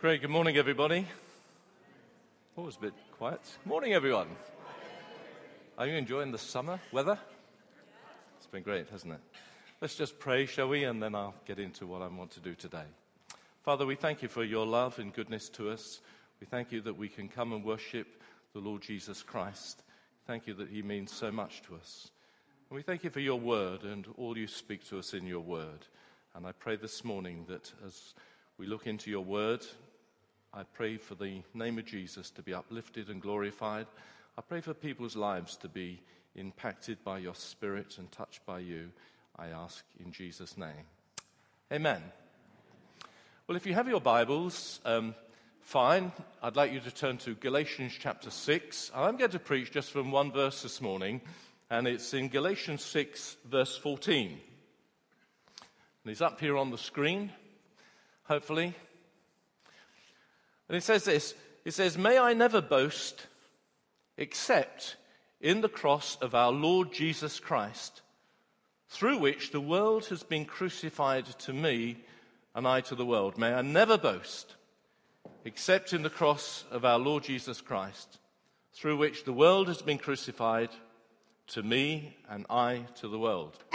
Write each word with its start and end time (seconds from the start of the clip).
Great. 0.00 0.22
Good 0.22 0.30
morning, 0.30 0.56
everybody. 0.56 1.06
Oh, 2.56 2.66
it's 2.66 2.78
a 2.78 2.80
bit 2.80 2.94
quiet. 3.18 3.42
Morning, 3.66 3.92
everyone. 3.92 4.28
Are 5.76 5.86
you 5.86 5.92
enjoying 5.92 6.32
the 6.32 6.38
summer 6.38 6.80
weather? 6.90 7.18
It's 8.38 8.46
been 8.46 8.62
great, 8.62 8.88
hasn't 8.88 9.12
it? 9.12 9.20
Let's 9.82 9.96
just 9.96 10.18
pray, 10.18 10.46
shall 10.46 10.70
we? 10.70 10.84
And 10.84 11.02
then 11.02 11.14
I'll 11.14 11.34
get 11.44 11.58
into 11.58 11.86
what 11.86 12.00
I 12.00 12.06
want 12.06 12.30
to 12.30 12.40
do 12.40 12.54
today. 12.54 12.86
Father, 13.62 13.84
we 13.84 13.94
thank 13.94 14.22
you 14.22 14.28
for 14.28 14.42
your 14.42 14.64
love 14.64 14.98
and 14.98 15.12
goodness 15.12 15.50
to 15.50 15.68
us. 15.68 16.00
We 16.40 16.46
thank 16.46 16.72
you 16.72 16.80
that 16.80 16.96
we 16.96 17.10
can 17.10 17.28
come 17.28 17.52
and 17.52 17.62
worship 17.62 18.06
the 18.54 18.60
Lord 18.60 18.80
Jesus 18.80 19.22
Christ. 19.22 19.82
Thank 20.26 20.46
you 20.46 20.54
that 20.54 20.70
he 20.70 20.80
means 20.80 21.12
so 21.12 21.30
much 21.30 21.60
to 21.64 21.74
us. 21.74 22.10
And 22.70 22.76
we 22.76 22.82
thank 22.82 23.04
you 23.04 23.10
for 23.10 23.20
your 23.20 23.38
word 23.38 23.82
and 23.82 24.06
all 24.16 24.38
you 24.38 24.46
speak 24.46 24.82
to 24.88 24.98
us 24.98 25.12
in 25.12 25.26
your 25.26 25.40
word. 25.40 25.86
And 26.34 26.46
I 26.46 26.52
pray 26.52 26.76
this 26.76 27.04
morning 27.04 27.44
that 27.48 27.70
as 27.86 28.14
we 28.56 28.66
look 28.66 28.86
into 28.86 29.10
your 29.10 29.24
word, 29.24 29.66
I 30.52 30.64
pray 30.64 30.96
for 30.96 31.14
the 31.14 31.42
name 31.54 31.78
of 31.78 31.86
Jesus 31.86 32.30
to 32.30 32.42
be 32.42 32.52
uplifted 32.52 33.08
and 33.08 33.22
glorified. 33.22 33.86
I 34.36 34.42
pray 34.42 34.60
for 34.60 34.74
people's 34.74 35.14
lives 35.14 35.56
to 35.58 35.68
be 35.68 36.00
impacted 36.34 37.04
by 37.04 37.18
your 37.18 37.36
spirit 37.36 37.98
and 37.98 38.10
touched 38.10 38.44
by 38.44 38.58
you. 38.58 38.90
I 39.38 39.48
ask 39.48 39.84
in 40.04 40.10
Jesus' 40.10 40.58
name. 40.58 40.86
Amen. 41.72 42.02
Well, 43.46 43.56
if 43.56 43.64
you 43.64 43.74
have 43.74 43.88
your 43.88 44.00
Bibles, 44.00 44.80
um, 44.84 45.14
fine. 45.60 46.10
I'd 46.42 46.56
like 46.56 46.72
you 46.72 46.80
to 46.80 46.90
turn 46.90 47.18
to 47.18 47.36
Galatians 47.36 47.92
chapter 47.96 48.30
6. 48.30 48.90
I'm 48.92 49.18
going 49.18 49.30
to 49.30 49.38
preach 49.38 49.70
just 49.70 49.92
from 49.92 50.10
one 50.10 50.32
verse 50.32 50.62
this 50.62 50.80
morning, 50.80 51.20
and 51.70 51.86
it's 51.86 52.12
in 52.12 52.28
Galatians 52.28 52.84
6, 52.84 53.36
verse 53.48 53.76
14. 53.76 54.40
And 56.02 56.10
it's 56.10 56.20
up 56.20 56.40
here 56.40 56.56
on 56.56 56.72
the 56.72 56.78
screen, 56.78 57.30
hopefully. 58.24 58.74
And 60.70 60.76
it 60.76 60.84
says 60.84 61.02
this 61.02 61.34
He 61.64 61.72
says, 61.72 61.98
May 61.98 62.16
I 62.16 62.32
never 62.32 62.60
boast 62.60 63.26
except 64.16 64.94
in 65.40 65.62
the 65.62 65.68
cross 65.68 66.16
of 66.22 66.32
our 66.32 66.52
Lord 66.52 66.92
Jesus 66.92 67.40
Christ, 67.40 68.02
through 68.88 69.18
which 69.18 69.50
the 69.50 69.60
world 69.60 70.06
has 70.06 70.22
been 70.22 70.44
crucified 70.44 71.26
to 71.40 71.52
me 71.52 71.96
and 72.54 72.68
I 72.68 72.82
to 72.82 72.94
the 72.94 73.04
world. 73.04 73.36
May 73.36 73.52
I 73.52 73.62
never 73.62 73.98
boast 73.98 74.54
except 75.44 75.92
in 75.92 76.04
the 76.04 76.10
cross 76.10 76.64
of 76.70 76.84
our 76.84 77.00
Lord 77.00 77.24
Jesus 77.24 77.60
Christ, 77.60 78.20
through 78.72 78.96
which 78.96 79.24
the 79.24 79.32
world 79.32 79.66
has 79.66 79.82
been 79.82 79.98
crucified 79.98 80.70
to 81.48 81.64
me 81.64 82.16
and 82.28 82.46
I 82.48 82.86
to 83.00 83.08
the 83.08 83.18
world. 83.18 83.58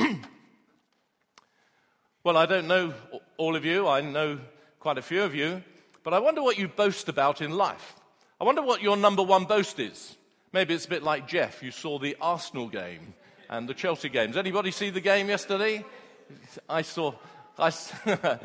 well, 2.24 2.38
I 2.38 2.46
don't 2.46 2.70
know 2.70 2.94
all 3.36 3.58
of 3.58 3.66
you, 3.66 3.86
I 3.86 4.00
know 4.00 4.40
quite 4.80 4.98
a 4.98 5.02
few 5.02 5.24
of 5.24 5.36
you, 5.36 5.62
but 6.06 6.14
I 6.14 6.20
wonder 6.20 6.44
what 6.44 6.60
you 6.60 6.68
boast 6.68 7.10
about 7.10 7.42
in 7.42 7.50
life. 7.50 7.96
I 8.40 8.44
wonder 8.44 8.62
what 8.62 8.84
your 8.84 8.96
number 8.96 9.24
one 9.24 9.46
boast 9.46 9.80
is. 9.80 10.16
Maybe 10.54 10.76
it's 10.76 10.86
a 10.86 10.90
bit 10.90 11.02
like 11.02 11.28
Jeff. 11.28 11.64
You 11.64 11.72
saw 11.72 11.98
the 11.98 12.16
Arsenal 12.22 12.70
game 12.70 13.16
and 13.50 13.68
the 13.68 13.74
Chelsea 13.74 14.08
game. 14.08 14.28
games. 14.28 14.38
Anybody 14.38 14.70
see 14.70 14.92
the 14.92 15.02
game 15.02 15.30
yesterday? 15.30 15.84
I 16.70 16.84
saw. 16.84 17.16
I, 17.58 17.74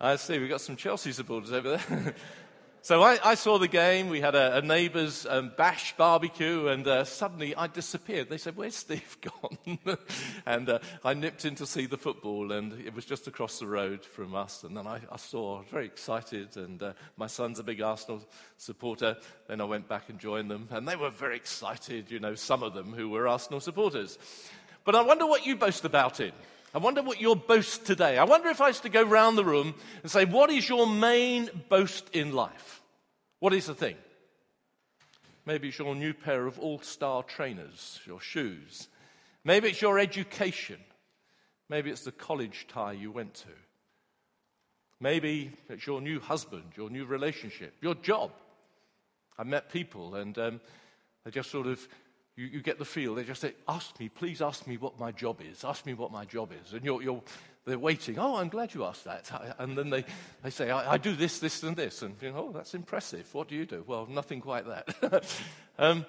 I 0.00 0.16
see. 0.16 0.40
We've 0.40 0.48
got 0.48 0.60
some 0.60 0.74
Chelsea 0.74 1.12
supporters 1.12 1.52
over 1.52 1.76
there. 1.76 2.14
So 2.80 3.02
I, 3.02 3.18
I, 3.24 3.34
saw 3.34 3.58
the 3.58 3.68
game. 3.68 4.08
We 4.08 4.20
had 4.20 4.36
a, 4.36 4.58
a 4.58 4.62
neighbour's 4.62 5.26
um, 5.26 5.52
bash 5.56 5.96
barbecue, 5.96 6.68
and 6.68 6.86
uh, 6.86 7.04
suddenly 7.04 7.54
I 7.54 7.66
disappeared. 7.66 8.30
They 8.30 8.38
said, 8.38 8.56
Where's 8.56 8.76
Steve 8.76 9.18
gone? 9.66 9.78
and 10.46 10.68
uh, 10.68 10.78
I 11.04 11.14
nipped 11.14 11.44
in 11.44 11.56
to 11.56 11.66
see 11.66 11.86
the 11.86 11.98
football, 11.98 12.52
and 12.52 12.72
it 12.86 12.94
was 12.94 13.04
just 13.04 13.26
across 13.26 13.58
the 13.58 13.66
road 13.66 14.04
from 14.04 14.34
us. 14.34 14.62
And 14.62 14.76
then 14.76 14.86
I, 14.86 15.00
I 15.10 15.16
saw, 15.16 15.62
very 15.70 15.86
excited, 15.86 16.56
and 16.56 16.80
uh, 16.82 16.92
my 17.16 17.26
son's 17.26 17.58
a 17.58 17.64
big 17.64 17.82
Arsenal 17.82 18.22
supporter. 18.58 19.16
Then 19.48 19.60
I 19.60 19.64
went 19.64 19.88
back 19.88 20.08
and 20.08 20.18
joined 20.18 20.50
them, 20.50 20.68
and 20.70 20.86
they 20.86 20.96
were 20.96 21.10
very 21.10 21.36
excited, 21.36 22.10
you 22.12 22.20
know, 22.20 22.36
some 22.36 22.62
of 22.62 22.74
them 22.74 22.92
who 22.92 23.08
were 23.08 23.26
Arsenal 23.26 23.60
supporters. 23.60 24.18
But 24.84 24.94
I 24.94 25.02
wonder 25.02 25.26
what 25.26 25.44
you 25.44 25.56
boast 25.56 25.84
about 25.84 26.20
in. 26.20 26.32
I 26.74 26.78
wonder 26.78 27.02
what 27.02 27.20
your 27.20 27.36
boast 27.36 27.86
today. 27.86 28.18
I 28.18 28.24
wonder 28.24 28.48
if 28.48 28.60
I 28.60 28.68
was 28.68 28.80
to 28.80 28.88
go 28.88 29.02
round 29.02 29.38
the 29.38 29.44
room 29.44 29.74
and 30.02 30.10
say, 30.10 30.24
What 30.24 30.50
is 30.50 30.68
your 30.68 30.86
main 30.86 31.48
boast 31.68 32.08
in 32.12 32.32
life? 32.32 32.82
What 33.40 33.54
is 33.54 33.66
the 33.66 33.74
thing? 33.74 33.96
Maybe 35.46 35.68
it's 35.68 35.78
your 35.78 35.94
new 35.94 36.12
pair 36.12 36.46
of 36.46 36.58
all 36.58 36.78
star 36.80 37.22
trainers, 37.22 38.00
your 38.04 38.20
shoes. 38.20 38.88
Maybe 39.44 39.68
it's 39.68 39.80
your 39.80 39.98
education. 39.98 40.78
Maybe 41.70 41.90
it's 41.90 42.04
the 42.04 42.12
college 42.12 42.66
tie 42.68 42.92
you 42.92 43.10
went 43.10 43.34
to. 43.34 43.48
Maybe 45.00 45.52
it's 45.68 45.86
your 45.86 46.00
new 46.02 46.20
husband, 46.20 46.64
your 46.76 46.90
new 46.90 47.06
relationship, 47.06 47.74
your 47.80 47.94
job. 47.94 48.32
I 49.38 49.44
met 49.44 49.70
people 49.70 50.16
and 50.16 50.36
um, 50.38 50.60
they 51.24 51.30
just 51.30 51.50
sort 51.50 51.66
of 51.66 51.86
you, 52.38 52.46
you 52.46 52.62
get 52.62 52.78
the 52.78 52.84
feel. 52.84 53.16
They 53.16 53.24
just 53.24 53.40
say, 53.40 53.52
Ask 53.66 53.98
me, 53.98 54.08
please 54.08 54.40
ask 54.40 54.66
me 54.68 54.76
what 54.76 54.98
my 54.98 55.10
job 55.10 55.40
is. 55.40 55.64
Ask 55.64 55.84
me 55.84 55.94
what 55.94 56.12
my 56.12 56.24
job 56.24 56.52
is. 56.52 56.72
And 56.72 56.84
you're, 56.84 57.02
you're, 57.02 57.20
they're 57.66 57.80
waiting. 57.80 58.16
Oh, 58.16 58.36
I'm 58.36 58.48
glad 58.48 58.72
you 58.74 58.84
asked 58.84 59.04
that. 59.04 59.28
And 59.58 59.76
then 59.76 59.90
they, 59.90 60.04
they 60.44 60.50
say, 60.50 60.70
I, 60.70 60.92
I 60.92 60.98
do 60.98 61.16
this, 61.16 61.40
this, 61.40 61.64
and 61.64 61.76
this. 61.76 62.00
And 62.02 62.14
you 62.22 62.30
know, 62.30 62.48
oh, 62.48 62.52
that's 62.52 62.74
impressive. 62.74 63.28
What 63.34 63.48
do 63.48 63.56
you 63.56 63.66
do? 63.66 63.82
Well, 63.84 64.06
nothing 64.08 64.40
quite 64.40 64.66
that. 64.68 65.26
um, 65.80 66.06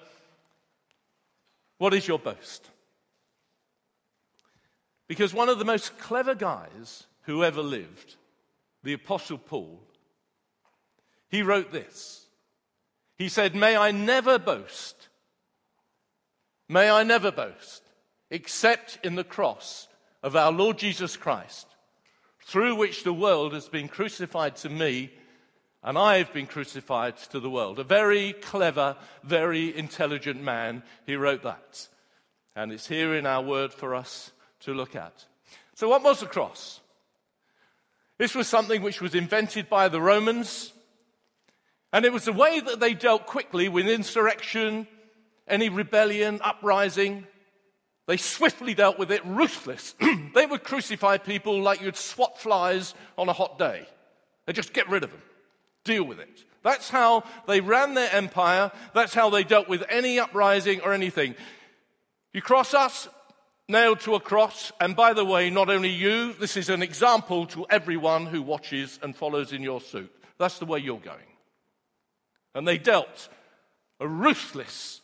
what 1.78 1.94
is 1.94 2.06
your 2.06 2.20
boast? 2.20 2.70
Because 5.08 5.34
one 5.34 5.48
of 5.48 5.58
the 5.58 5.64
most 5.64 5.98
clever 5.98 6.36
guys 6.36 7.08
who 7.22 7.42
ever 7.42 7.60
lived, 7.60 8.14
the 8.84 8.92
Apostle 8.92 9.38
Paul, 9.38 9.80
he 11.28 11.42
wrote 11.42 11.72
this. 11.72 12.24
He 13.16 13.28
said, 13.28 13.56
May 13.56 13.76
I 13.76 13.90
never 13.90 14.38
boast 14.38 15.08
May 16.70 16.88
I 16.88 17.02
never 17.02 17.32
boast 17.32 17.82
except 18.30 19.00
in 19.02 19.16
the 19.16 19.24
cross 19.24 19.88
of 20.22 20.36
our 20.36 20.52
Lord 20.52 20.78
Jesus 20.78 21.16
Christ, 21.16 21.66
through 22.46 22.76
which 22.76 23.02
the 23.02 23.12
world 23.12 23.54
has 23.54 23.68
been 23.68 23.88
crucified 23.88 24.54
to 24.58 24.68
me 24.68 25.10
and 25.82 25.98
I 25.98 26.18
have 26.18 26.32
been 26.32 26.46
crucified 26.46 27.16
to 27.32 27.40
the 27.40 27.50
world. 27.50 27.80
A 27.80 27.84
very 27.84 28.34
clever, 28.34 28.96
very 29.24 29.76
intelligent 29.76 30.44
man, 30.44 30.84
he 31.06 31.16
wrote 31.16 31.42
that. 31.42 31.88
And 32.54 32.70
it's 32.70 32.86
here 32.86 33.16
in 33.16 33.26
our 33.26 33.42
word 33.42 33.72
for 33.72 33.96
us 33.96 34.30
to 34.60 34.72
look 34.72 34.94
at. 34.94 35.24
So, 35.74 35.88
what 35.88 36.04
was 36.04 36.20
the 36.20 36.26
cross? 36.26 36.78
This 38.16 38.36
was 38.36 38.46
something 38.46 38.80
which 38.80 39.00
was 39.00 39.16
invented 39.16 39.68
by 39.68 39.88
the 39.88 40.00
Romans, 40.00 40.72
and 41.92 42.04
it 42.04 42.12
was 42.12 42.26
the 42.26 42.32
way 42.32 42.60
that 42.60 42.78
they 42.78 42.94
dealt 42.94 43.26
quickly 43.26 43.68
with 43.68 43.88
insurrection 43.88 44.86
any 45.50 45.68
rebellion, 45.68 46.40
uprising. 46.42 47.26
They 48.06 48.16
swiftly 48.16 48.74
dealt 48.74 48.98
with 48.98 49.10
it, 49.10 49.24
ruthless. 49.24 49.94
they 50.34 50.46
would 50.46 50.64
crucify 50.64 51.18
people 51.18 51.62
like 51.62 51.80
you'd 51.80 51.96
swat 51.96 52.38
flies 52.38 52.94
on 53.16 53.28
a 53.28 53.32
hot 53.32 53.58
day. 53.58 53.86
They 54.46 54.52
just 54.52 54.72
get 54.72 54.88
rid 54.88 55.04
of 55.04 55.10
them, 55.10 55.22
deal 55.84 56.04
with 56.04 56.18
it. 56.18 56.44
That's 56.62 56.90
how 56.90 57.24
they 57.46 57.60
ran 57.60 57.94
their 57.94 58.12
empire. 58.12 58.72
That's 58.94 59.14
how 59.14 59.30
they 59.30 59.44
dealt 59.44 59.68
with 59.68 59.84
any 59.88 60.18
uprising 60.18 60.80
or 60.80 60.92
anything. 60.92 61.34
You 62.32 62.42
cross 62.42 62.74
us, 62.74 63.08
nailed 63.68 64.00
to 64.00 64.14
a 64.14 64.20
cross. 64.20 64.72
And 64.80 64.94
by 64.94 65.14
the 65.14 65.24
way, 65.24 65.48
not 65.48 65.70
only 65.70 65.88
you, 65.88 66.34
this 66.34 66.56
is 66.56 66.68
an 66.68 66.82
example 66.82 67.46
to 67.46 67.66
everyone 67.70 68.26
who 68.26 68.42
watches 68.42 68.98
and 69.02 69.16
follows 69.16 69.52
in 69.52 69.62
your 69.62 69.80
suit. 69.80 70.12
That's 70.38 70.58
the 70.58 70.66
way 70.66 70.80
you're 70.80 70.98
going. 70.98 71.18
And 72.54 72.66
they 72.66 72.78
dealt 72.78 73.28
a 74.00 74.08
ruthless 74.08 74.99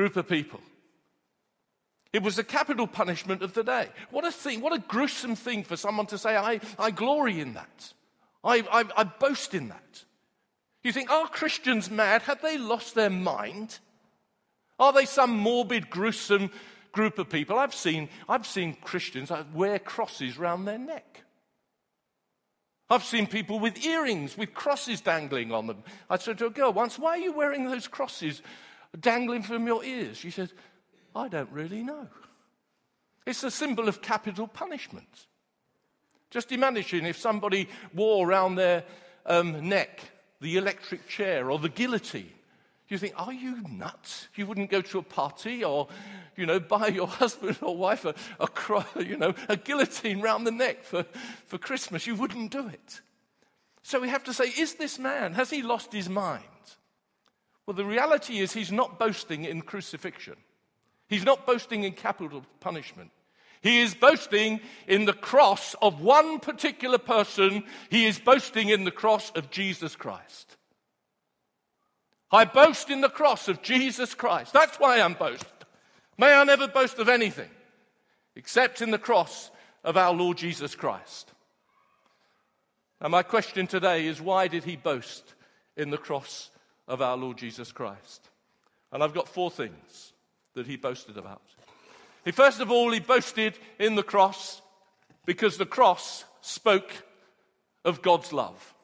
group 0.00 0.16
of 0.16 0.26
people. 0.26 0.60
It 2.10 2.22
was 2.22 2.36
the 2.36 2.42
capital 2.42 2.86
punishment 2.86 3.42
of 3.42 3.52
the 3.52 3.62
day. 3.62 3.90
What 4.10 4.24
a 4.24 4.32
thing, 4.32 4.62
what 4.62 4.72
a 4.72 4.78
gruesome 4.78 5.36
thing 5.36 5.62
for 5.62 5.76
someone 5.76 6.06
to 6.06 6.16
say, 6.16 6.38
I, 6.38 6.58
I 6.78 6.90
glory 6.90 7.38
in 7.38 7.52
that. 7.52 7.92
I, 8.42 8.64
I, 8.72 8.84
I 8.96 9.04
boast 9.04 9.52
in 9.52 9.68
that. 9.68 10.04
You 10.82 10.90
think, 10.90 11.10
are 11.10 11.28
Christians 11.28 11.90
mad? 11.90 12.22
Have 12.22 12.40
they 12.40 12.56
lost 12.56 12.94
their 12.94 13.10
mind? 13.10 13.78
Are 14.78 14.90
they 14.90 15.04
some 15.04 15.36
morbid, 15.36 15.90
gruesome 15.90 16.50
group 16.92 17.18
of 17.18 17.28
people? 17.28 17.58
I've 17.58 17.74
seen, 17.74 18.08
I've 18.26 18.46
seen 18.46 18.78
Christians 18.80 19.30
uh, 19.30 19.44
wear 19.52 19.78
crosses 19.78 20.38
round 20.38 20.66
their 20.66 20.78
neck. 20.78 21.24
I've 22.88 23.04
seen 23.04 23.26
people 23.26 23.60
with 23.60 23.84
earrings 23.84 24.38
with 24.38 24.54
crosses 24.54 25.02
dangling 25.02 25.52
on 25.52 25.66
them. 25.66 25.84
I 26.08 26.16
said 26.16 26.38
to 26.38 26.46
a 26.46 26.50
girl 26.50 26.72
once, 26.72 26.98
Why 26.98 27.10
are 27.10 27.18
you 27.18 27.32
wearing 27.32 27.66
those 27.66 27.86
crosses 27.86 28.40
dangling 28.98 29.42
from 29.42 29.66
your 29.66 29.84
ears? 29.84 30.16
She 30.16 30.30
says, 30.30 30.52
I 31.14 31.28
don't 31.28 31.50
really 31.50 31.82
know. 31.82 32.08
It's 33.26 33.44
a 33.44 33.50
symbol 33.50 33.88
of 33.88 34.02
capital 34.02 34.46
punishment. 34.46 35.26
Just 36.30 36.52
imagine 36.52 37.06
if 37.06 37.18
somebody 37.18 37.68
wore 37.92 38.28
around 38.28 38.54
their 38.54 38.84
um, 39.26 39.68
neck 39.68 40.00
the 40.40 40.56
electric 40.56 41.06
chair 41.06 41.50
or 41.50 41.58
the 41.58 41.68
guillotine. 41.68 42.32
You 42.88 42.98
think, 42.98 43.14
are 43.16 43.32
you 43.32 43.62
nuts? 43.68 44.28
You 44.34 44.46
wouldn't 44.46 44.70
go 44.70 44.80
to 44.80 44.98
a 44.98 45.02
party 45.02 45.62
or, 45.62 45.86
you 46.36 46.44
know, 46.44 46.58
buy 46.58 46.88
your 46.88 47.06
husband 47.22 47.58
or 47.62 47.76
wife 47.76 48.04
a, 48.04 48.14
a, 48.40 49.04
you 49.04 49.16
know, 49.16 49.34
a 49.48 49.56
guillotine 49.56 50.20
round 50.20 50.46
the 50.46 50.50
neck 50.50 50.82
for, 50.82 51.04
for 51.46 51.58
Christmas. 51.58 52.06
You 52.06 52.16
wouldn't 52.16 52.50
do 52.50 52.66
it. 52.66 53.00
So 53.82 54.00
we 54.00 54.08
have 54.08 54.24
to 54.24 54.34
say, 54.34 54.46
is 54.46 54.74
this 54.74 54.98
man, 54.98 55.34
has 55.34 55.50
he 55.50 55.62
lost 55.62 55.92
his 55.92 56.08
mind? 56.08 56.42
Well, 57.66 57.74
the 57.74 57.84
reality 57.84 58.38
is 58.38 58.52
he's 58.52 58.72
not 58.72 58.98
boasting 58.98 59.44
in 59.44 59.62
crucifixion. 59.62 60.36
He's 61.08 61.24
not 61.24 61.46
boasting 61.46 61.84
in 61.84 61.92
capital 61.92 62.44
punishment. 62.60 63.10
He 63.62 63.80
is 63.80 63.94
boasting 63.94 64.60
in 64.86 65.04
the 65.04 65.12
cross 65.12 65.74
of 65.82 66.00
one 66.00 66.40
particular 66.40 66.98
person. 66.98 67.64
He 67.90 68.06
is 68.06 68.18
boasting 68.18 68.70
in 68.70 68.84
the 68.84 68.90
cross 68.90 69.30
of 69.32 69.50
Jesus 69.50 69.96
Christ. 69.96 70.56
I 72.32 72.44
boast 72.44 72.90
in 72.90 73.00
the 73.00 73.08
cross 73.08 73.48
of 73.48 73.60
Jesus 73.60 74.14
Christ. 74.14 74.52
That's 74.52 74.78
why 74.78 75.00
I'm 75.00 75.14
boast. 75.14 75.44
May 76.16 76.32
I 76.32 76.44
never 76.44 76.68
boast 76.68 76.98
of 76.98 77.08
anything 77.08 77.50
except 78.36 78.80
in 78.80 78.90
the 78.90 78.98
cross 78.98 79.50
of 79.84 79.96
our 79.96 80.14
Lord 80.14 80.38
Jesus 80.38 80.74
Christ. 80.74 81.32
Now, 83.00 83.08
my 83.08 83.22
question 83.22 83.66
today 83.66 84.06
is 84.06 84.20
why 84.20 84.46
did 84.48 84.64
he 84.64 84.76
boast 84.76 85.34
in 85.76 85.90
the 85.90 85.98
cross 85.98 86.50
of 86.90 87.00
our 87.00 87.16
Lord 87.16 87.38
Jesus 87.38 87.72
Christ? 87.72 88.28
And 88.92 89.02
I've 89.02 89.14
got 89.14 89.28
four 89.28 89.50
things 89.50 90.12
that 90.54 90.66
he 90.66 90.76
boasted 90.76 91.16
about. 91.16 91.42
He, 92.24 92.32
first 92.32 92.60
of 92.60 92.70
all, 92.70 92.90
he 92.90 93.00
boasted 93.00 93.56
in 93.78 93.94
the 93.94 94.02
cross 94.02 94.60
because 95.24 95.56
the 95.56 95.66
cross 95.66 96.24
spoke 96.40 96.90
of 97.84 98.02
God's 98.02 98.32
love. 98.32 98.74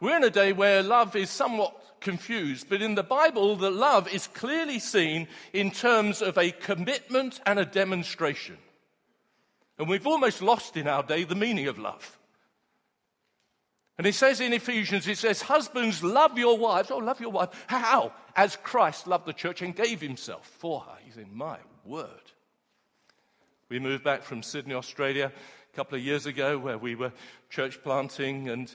We're 0.00 0.18
in 0.18 0.24
a 0.24 0.30
day 0.30 0.52
where 0.52 0.82
love 0.82 1.16
is 1.16 1.30
somewhat 1.30 1.74
confused, 2.00 2.68
but 2.68 2.82
in 2.82 2.94
the 2.94 3.02
Bible, 3.02 3.56
the 3.56 3.70
love 3.70 4.06
is 4.12 4.28
clearly 4.28 4.78
seen 4.78 5.26
in 5.52 5.70
terms 5.70 6.22
of 6.22 6.36
a 6.38 6.52
commitment 6.52 7.40
and 7.46 7.58
a 7.58 7.64
demonstration. 7.64 8.58
And 9.78 9.88
we've 9.88 10.06
almost 10.06 10.42
lost 10.42 10.76
in 10.76 10.86
our 10.86 11.02
day 11.02 11.24
the 11.24 11.34
meaning 11.34 11.66
of 11.66 11.78
love. 11.78 12.17
And 13.98 14.06
it 14.06 14.14
says 14.14 14.40
in 14.40 14.52
Ephesians, 14.52 15.08
it 15.08 15.18
says, 15.18 15.42
Husbands, 15.42 16.04
love 16.04 16.38
your 16.38 16.56
wives. 16.56 16.90
Oh, 16.90 16.98
love 16.98 17.20
your 17.20 17.32
wife. 17.32 17.50
How? 17.66 18.12
As 18.36 18.56
Christ 18.56 19.08
loved 19.08 19.26
the 19.26 19.32
church 19.32 19.60
and 19.60 19.74
gave 19.74 20.00
himself 20.00 20.46
for 20.46 20.80
her. 20.80 20.96
He's 21.04 21.16
in 21.16 21.36
my 21.36 21.58
word. 21.84 22.08
We 23.68 23.80
moved 23.80 24.04
back 24.04 24.22
from 24.22 24.44
Sydney, 24.44 24.74
Australia, 24.74 25.32
a 25.72 25.76
couple 25.76 25.98
of 25.98 26.04
years 26.04 26.26
ago, 26.26 26.58
where 26.58 26.78
we 26.78 26.94
were 26.94 27.12
church 27.50 27.82
planting, 27.82 28.48
and 28.48 28.72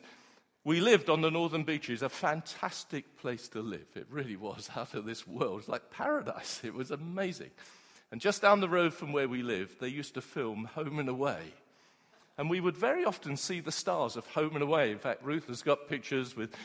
we 0.65 0.81
lived 0.81 1.09
on 1.09 1.21
the 1.21 1.31
northern 1.31 1.63
beaches, 1.63 2.01
a 2.01 2.09
fantastic 2.09 3.17
place 3.17 3.47
to 3.49 3.61
live. 3.61 3.87
It 3.95 4.07
really 4.09 4.35
was 4.35 4.69
out 4.75 4.93
of 4.93 5.05
this 5.05 5.25
world. 5.25 5.53
It 5.53 5.55
was 5.55 5.69
like 5.69 5.89
paradise. 5.89 6.61
It 6.65 6.73
was 6.73 6.91
amazing. 6.91 7.51
And 8.11 8.19
just 8.19 8.41
down 8.41 8.59
the 8.59 8.69
road 8.69 8.93
from 8.93 9.13
where 9.13 9.29
we 9.29 9.41
lived, 9.41 9.79
they 9.79 9.87
used 9.87 10.15
to 10.15 10.21
film 10.21 10.65
Home 10.75 10.99
and 10.99 11.09
Away. 11.09 11.41
And 12.37 12.49
we 12.49 12.59
would 12.59 12.75
very 12.75 13.05
often 13.05 13.37
see 13.37 13.59
the 13.59 13.71
stars 13.71 14.15
of 14.15 14.25
Home 14.27 14.55
and 14.55 14.63
Away. 14.63 14.91
In 14.91 14.97
fact, 14.97 15.23
Ruth 15.23 15.47
has 15.47 15.61
got 15.61 15.87
pictures 15.87 16.35
with 16.35 16.55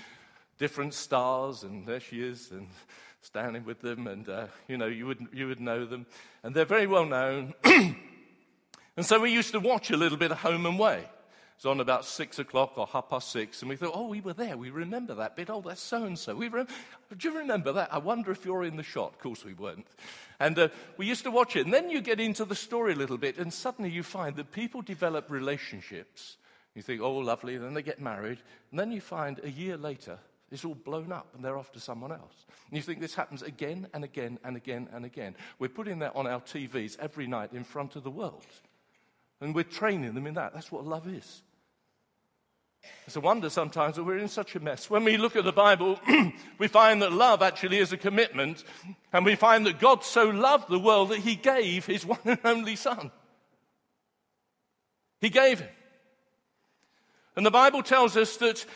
different 0.59 0.95
stars, 0.95 1.63
and 1.63 1.87
there 1.87 2.01
she 2.01 2.23
is, 2.23 2.51
and 2.51 2.69
standing 3.21 3.65
with 3.65 3.81
them, 3.81 4.07
and 4.07 4.29
uh, 4.29 4.47
you 4.67 4.79
know, 4.79 4.87
you 4.87 5.07
would, 5.07 5.27
you 5.33 5.47
would 5.47 5.61
know 5.61 5.85
them. 5.85 6.07
And 6.43 6.55
they're 6.55 6.65
very 6.65 6.87
well 6.87 7.05
known. 7.05 7.55
and 7.65 7.97
so 9.03 9.21
we 9.21 9.31
used 9.31 9.53
to 9.53 9.61
watch 9.61 9.91
a 9.91 9.97
little 9.97 10.19
bit 10.19 10.31
of 10.31 10.39
Home 10.39 10.65
and 10.67 10.79
Away. 10.79 11.05
It 11.59 11.65
was 11.65 11.71
on 11.73 11.81
about 11.81 12.05
six 12.05 12.39
o'clock 12.39 12.79
or 12.79 12.87
half 12.87 13.11
past 13.11 13.33
six, 13.33 13.63
and 13.63 13.69
we 13.69 13.75
thought, 13.75 13.91
oh, 13.93 14.07
we 14.07 14.21
were 14.21 14.33
there. 14.33 14.57
We 14.57 14.71
remember 14.71 15.15
that 15.17 15.35
bit. 15.35 15.51
Oh, 15.51 15.61
that's 15.61 15.83
so 15.83 16.05
and 16.05 16.17
so. 16.17 16.37
We 16.37 16.47
rem- 16.47 16.69
Do 17.17 17.29
you 17.29 17.37
remember 17.37 17.73
that? 17.73 17.93
I 17.93 17.99
wonder 17.99 18.31
if 18.31 18.45
you're 18.45 18.63
in 18.63 18.77
the 18.77 18.85
shot. 18.85 19.15
Of 19.15 19.19
course, 19.19 19.45
we 19.45 19.55
weren't. 19.55 19.89
And 20.39 20.57
uh, 20.57 20.69
we 20.99 21.07
used 21.07 21.25
to 21.25 21.33
watch 21.33 21.57
it. 21.57 21.65
And 21.65 21.75
then 21.75 21.91
you 21.91 22.01
get 22.01 22.21
into 22.21 22.45
the 22.45 22.55
story 22.55 22.93
a 22.93 22.97
little 22.97 23.19
bit, 23.19 23.39
and 23.39 23.53
suddenly 23.53 23.91
you 23.91 24.05
find 24.05 24.37
that 24.37 24.53
people 24.53 24.83
develop 24.83 25.33
relationships. 25.33 26.37
You 26.77 26.83
think, 26.83 27.01
oh, 27.01 27.17
lovely. 27.17 27.57
Then 27.59 27.75
they 27.75 27.83
get 27.83 28.01
married. 28.01 28.39
And 28.71 28.79
then 28.79 28.93
you 28.93 29.01
find 29.01 29.41
a 29.43 29.51
year 29.51 29.77
later, 29.77 30.21
it's 30.53 30.65
all 30.65 30.77
blown 30.77 31.11
up 31.11 31.35
and 31.35 31.45
they're 31.45 31.59
off 31.59 31.73
to 31.73 31.81
someone 31.81 32.13
else. 32.13 32.47
And 32.69 32.77
you 32.77 32.83
think 32.83 33.01
this 33.01 33.17
happens 33.17 33.43
again 33.43 33.89
and 33.93 34.05
again 34.05 34.39
and 34.45 34.57
again 34.57 34.89
and 34.93 35.05
again. 35.05 35.35
We're 35.59 35.69
putting 35.69 35.99
that 35.99 36.15
on 36.15 36.29
our 36.29 36.41
TVs 36.41 36.97
every 37.01 37.27
night 37.27 37.53
in 37.53 37.65
front 37.65 37.97
of 37.97 38.05
the 38.05 38.11
world. 38.11 38.47
And 39.41 39.57
we're 39.57 39.65
training 39.65 40.15
them 40.15 40.27
in 40.29 40.35
that. 40.35 40.55
That's 40.55 40.71
what 40.71 40.87
love 40.87 41.09
is. 41.09 41.43
It's 43.07 43.17
a 43.17 43.21
wonder 43.21 43.49
sometimes 43.49 43.97
that 43.97 44.05
we're 44.05 44.19
in 44.19 44.29
such 44.29 44.55
a 44.55 44.61
mess. 44.61 44.91
When 44.91 45.03
we 45.03 45.17
look 45.17 45.35
at 45.35 45.45
the 45.45 45.53
Bible, 45.53 45.99
we 46.59 46.69
find 46.69 47.01
that 47.01 47.13
love 47.13 47.41
actually 47.41 47.79
is 47.79 47.93
a 47.93 47.97
commitment, 47.97 48.65
and 49.13 49.25
we 49.25 49.35
find 49.35 49.65
that 49.67 49.79
God 49.79 50.05
so 50.05 50.25
loved 50.25 50.69
the 50.69 50.79
world 50.79 51.09
that 51.09 51.21
he 51.21 51.35
gave 51.35 51.87
his 51.87 52.05
one 52.07 52.19
and 52.25 52.39
only 52.45 52.77
Son. 52.77 53.11
He 55.21 55.31
gave 55.31 55.61
him. 55.61 55.71
And 57.35 57.47
the 57.47 57.51
Bible 57.51 57.83
tells 57.83 58.17
us 58.17 58.37
that 58.37 58.67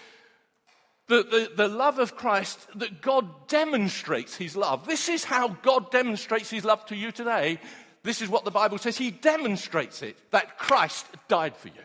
the, 1.09 1.23
the, 1.25 1.53
the, 1.57 1.69
love 1.69 1.99
of 1.99 2.17
Christ, 2.17 2.59
that 2.77 3.03
God 3.03 3.49
demonstrates 3.49 4.37
his 4.37 4.57
love. 4.57 4.87
This 4.87 5.09
is 5.09 5.25
how 5.25 5.49
God 5.49 5.91
demonstrates 5.91 6.49
his 6.49 6.65
love 6.65 6.87
to 6.87 6.97
you 6.97 7.13
today. 7.13 7.59
This 8.03 8.23
is 8.23 8.29
what 8.29 8.45
the 8.45 8.51
Bible 8.51 8.79
says. 8.79 8.97
He 8.97 9.11
demonstrates 9.11 10.03
it 10.03 10.17
that 10.31 10.59
Christ 10.59 11.07
died 11.29 11.57
for 11.57 11.69
you, 11.69 11.83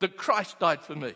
that 0.00 0.16
Christ 0.16 0.58
died 0.60 0.80
for 0.80 0.94
me. 0.94 1.12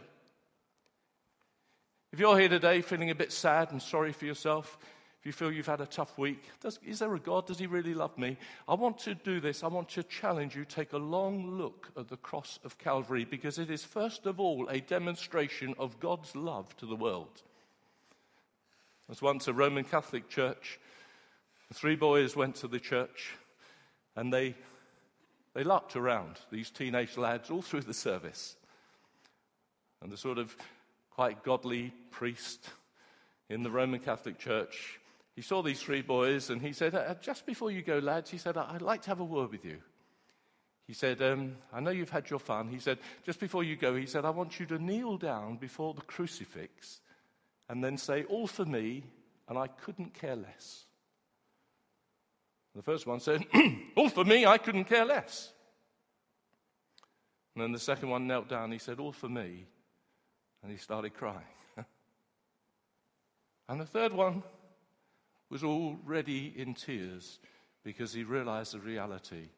If 2.13 2.21
you're 2.21 2.39
here 2.39 2.51
today 2.51 2.83
feeling 2.83 3.09
a 3.09 3.15
bit 3.15 3.33
sad 3.33 3.73
and 3.73 3.81
sorry 3.81 4.13
for 4.13 4.27
yourself, 4.27 4.77
if 5.19 5.25
you 5.25 5.33
feel 5.33 5.51
you've 5.51 5.65
had 5.65 5.81
a 5.81 5.87
tough 5.87 6.19
week, 6.19 6.45
does, 6.61 6.79
is 6.85 6.99
there 6.99 7.15
a 7.15 7.19
God? 7.19 7.47
Does 7.47 7.59
He 7.59 7.67
really 7.67 7.95
love 7.95 8.19
me? 8.19 8.37
I 8.69 8.75
want 8.75 8.99
to 9.01 9.15
do 9.15 9.41
this. 9.41 9.65
I 9.65 9.69
want 9.69 9.89
to 9.91 10.03
challenge 10.03 10.55
you. 10.55 10.67
Take 10.67 10.93
a 10.93 10.99
long 10.99 11.53
look 11.53 11.89
at 11.97 12.09
the 12.09 12.19
cross 12.19 12.59
of 12.65 12.77
Calvary 12.77 13.25
because 13.25 13.59
it 13.59 13.71
is, 13.71 13.83
first 13.83 14.27
of 14.27 14.39
all, 14.39 14.69
a 14.69 14.81
demonstration 14.81 15.75
of 15.79 15.99
God's 16.01 16.37
love 16.37 16.77
to 16.77 16.87
the 16.87 16.95
world. 16.97 17.31
There 19.07 19.15
was 19.15 19.23
once 19.23 19.49
a 19.49 19.55
Roman 19.55 19.85
Catholic 19.85 20.29
church. 20.29 20.79
Three 21.73 21.97
boys 21.97 22.37
went 22.37 22.57
to 22.57 22.69
the 22.69 22.81
church 22.81 23.31
and 24.17 24.31
they, 24.31 24.55
they 25.55 25.65
larked 25.65 25.97
around, 25.97 26.41
these 26.51 26.69
teenage 26.69 27.17
lads, 27.17 27.51
all 27.51 27.63
through 27.63 27.81
the 27.81 27.95
service. 27.95 28.57
And 30.03 30.13
the 30.13 30.19
sort 30.19 30.37
of 30.37 30.55
quite 31.15 31.43
godly 31.43 31.93
priest 32.11 32.69
in 33.49 33.63
the 33.63 33.71
Roman 33.71 34.01
Catholic 34.01 34.39
Church. 34.39 34.99
He 35.35 35.43
saw 35.43 35.63
these 35.63 35.81
three 35.81 36.03
boys 36.03 36.51
and 36.51 36.61
he 36.61 36.73
said, 36.73 36.95
uh, 36.95 37.15
Just 37.21 37.47
before 37.47 37.71
you 37.71 37.83
go, 37.83 37.99
lads, 37.99 38.31
he 38.31 38.39
said, 38.39 38.57
I'd 38.57 38.83
like 38.83 39.03
to 39.03 39.09
have 39.09 39.21
a 39.21 39.25
word 39.25 39.51
with 39.51 39.65
you. 39.65 39.79
He 40.87 40.95
said, 40.95 41.23
um, 41.23 41.57
I 41.73 41.81
know 41.81 41.91
you've 41.91 42.11
had 42.11 42.29
your 42.29 42.39
fun. 42.39 42.69
He 42.69 42.79
said, 42.79 42.99
Just 43.25 43.41
before 43.41 43.65
you 43.65 43.77
go, 43.77 43.95
he 43.95 44.07
said, 44.07 44.25
I 44.25 44.31
want 44.31 44.59
you 44.61 44.67
to 44.67 44.79
kneel 44.79 45.17
down 45.17 45.57
before 45.57 45.95
the 45.95 46.03
crucifix 46.03 47.01
and 47.69 47.83
then 47.83 47.97
say, 47.97 48.25
All 48.25 48.47
for 48.47 48.65
me, 48.65 49.05
and 49.49 49.59
I 49.59 49.69
couldn't 49.69 50.15
care 50.15 50.37
less. 50.37 50.85
The 52.75 52.83
first 52.83 53.07
one 53.07 53.21
said, 53.21 53.45
All 53.97 54.09
for 54.09 54.25
me, 54.25 54.47
I 54.47 54.59
couldn't 54.59 54.85
care 54.85 55.05
less. 55.05 55.53
And 57.55 57.63
then 57.63 57.73
the 57.73 57.79
second 57.79 58.09
one 58.09 58.27
knelt 58.27 58.49
down. 58.49 58.73
He 58.73 58.79
said, 58.79 58.99
All 58.99 59.13
for 59.13 59.29
me, 59.29 59.67
and 60.63 60.71
he 60.71 60.79
started 60.79 61.15
crying. 61.15 61.39
and 63.69 63.81
the 63.81 63.87
third 63.87 64.13
one 64.13 64.43
was 65.51 65.65
already 65.65 66.53
in 66.57 66.75
tears 66.75 67.39
because 67.85 68.13
he 68.13 68.25
realized 68.25 68.73
the 68.73 68.81
reality 68.81 69.49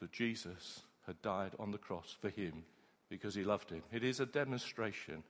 that 0.00 0.12
Jesus 0.12 0.80
had 1.06 1.20
died 1.22 1.52
on 1.58 1.70
the 1.70 1.78
cross 1.78 2.16
for 2.20 2.28
him 2.28 2.64
because 3.08 3.34
he 3.34 3.44
loved 3.44 3.70
him. 3.70 3.82
It 3.92 4.04
is 4.04 4.20
a 4.20 4.26
demonstration 4.26 5.22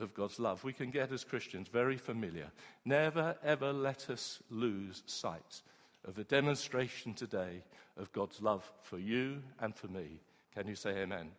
of 0.00 0.14
God's 0.14 0.38
love. 0.38 0.64
We 0.64 0.72
can 0.72 0.90
get 0.90 1.12
as 1.12 1.24
Christians 1.24 1.68
very 1.68 1.96
familiar. 1.96 2.50
Never, 2.84 3.36
ever 3.42 3.72
let 3.72 4.10
us 4.10 4.42
lose 4.50 5.02
sight 5.06 5.62
of 6.04 6.18
a 6.18 6.24
demonstration 6.24 7.14
today 7.14 7.64
of 7.96 8.12
God's 8.12 8.40
love 8.40 8.70
for 8.82 8.98
you 8.98 9.42
and 9.60 9.74
for 9.74 9.88
me. 9.88 10.20
Can 10.54 10.68
you 10.68 10.74
say 10.74 10.90
amen? 10.98 11.30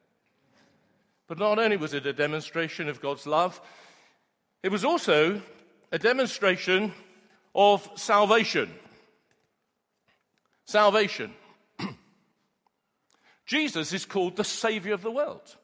But 1.28 1.40
not 1.40 1.60
only 1.60 1.78
was 1.78 1.94
it 1.94 2.06
a 2.06 2.14
demonstration 2.14 2.88
of 2.88 3.02
God's 3.02 3.28
love, 3.28 3.60
it 4.64 4.72
was 4.72 4.86
also 4.86 5.42
a 5.92 6.00
demonstration 6.00 6.94
of 7.54 7.90
salvation. 7.96 8.74
Salvation. 10.66 11.34
Jesus 13.46 13.94
is 13.94 14.06
called 14.06 14.36
the 14.36 14.44
Savior 14.44 14.94
of 14.94 15.02
the 15.02 15.12
world. 15.12 15.56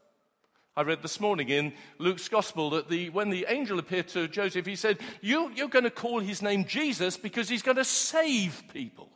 I 0.76 0.82
read 0.82 1.04
this 1.04 1.20
morning 1.20 1.50
in 1.50 1.74
Luke's 2.00 2.28
Gospel 2.28 2.72
that 2.72 2.90
the, 2.90 3.10
when 3.12 3.30
the 3.30 3.46
angel 3.48 3.78
appeared 3.78 4.08
to 4.10 4.28
Joseph, 4.28 4.66
he 4.66 4.76
said, 4.76 4.98
you, 5.22 5.52
You're 5.56 5.68
going 5.68 5.84
to 5.84 5.92
call 5.92 6.20
his 6.20 6.42
name 6.42 6.66
Jesus 6.66 7.16
because 7.16 7.48
he's 7.48 7.62
going 7.62 7.78
to 7.78 7.86
save 7.86 8.64
people. 8.74 9.10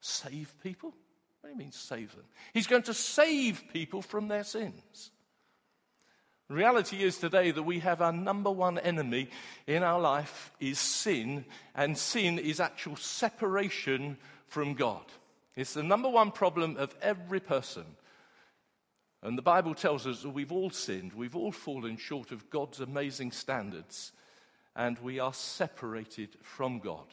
Save 0.00 0.54
people? 0.62 0.94
What 1.40 1.50
do 1.50 1.52
you 1.52 1.58
mean, 1.58 1.72
save 1.72 2.14
them? 2.14 2.24
He's 2.54 2.66
going 2.66 2.84
to 2.84 2.94
save 2.94 3.64
people 3.70 4.00
from 4.00 4.28
their 4.28 4.44
sins. 4.44 5.10
Reality 6.50 7.02
is 7.02 7.16
today 7.16 7.52
that 7.52 7.62
we 7.62 7.78
have 7.78 8.02
our 8.02 8.12
number 8.12 8.50
one 8.50 8.78
enemy 8.78 9.30
in 9.66 9.82
our 9.82 9.98
life 9.98 10.52
is 10.60 10.78
sin, 10.78 11.46
and 11.74 11.96
sin 11.96 12.38
is 12.38 12.60
actual 12.60 12.96
separation 12.96 14.18
from 14.46 14.74
God. 14.74 15.04
It's 15.56 15.72
the 15.72 15.82
number 15.82 16.08
one 16.08 16.30
problem 16.30 16.76
of 16.76 16.94
every 17.00 17.40
person. 17.40 17.84
And 19.22 19.38
the 19.38 19.42
Bible 19.42 19.74
tells 19.74 20.06
us 20.06 20.20
that 20.20 20.30
we've 20.30 20.52
all 20.52 20.68
sinned, 20.68 21.14
we've 21.14 21.34
all 21.34 21.52
fallen 21.52 21.96
short 21.96 22.30
of 22.30 22.50
God's 22.50 22.80
amazing 22.80 23.32
standards, 23.32 24.12
and 24.76 24.98
we 24.98 25.18
are 25.18 25.32
separated 25.32 26.36
from 26.42 26.78
God, 26.78 27.06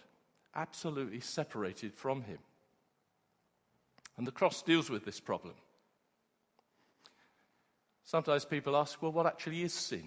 absolutely 0.53 1.21
separated 1.21 1.93
from 1.93 2.23
Him. 2.23 2.39
And 4.17 4.27
the 4.27 4.31
cross 4.31 4.61
deals 4.61 4.89
with 4.89 5.05
this 5.05 5.21
problem. 5.21 5.53
Sometimes 8.11 8.43
people 8.43 8.75
ask, 8.75 9.01
well, 9.01 9.13
what 9.13 9.25
actually 9.25 9.63
is 9.63 9.73
sin? 9.73 10.03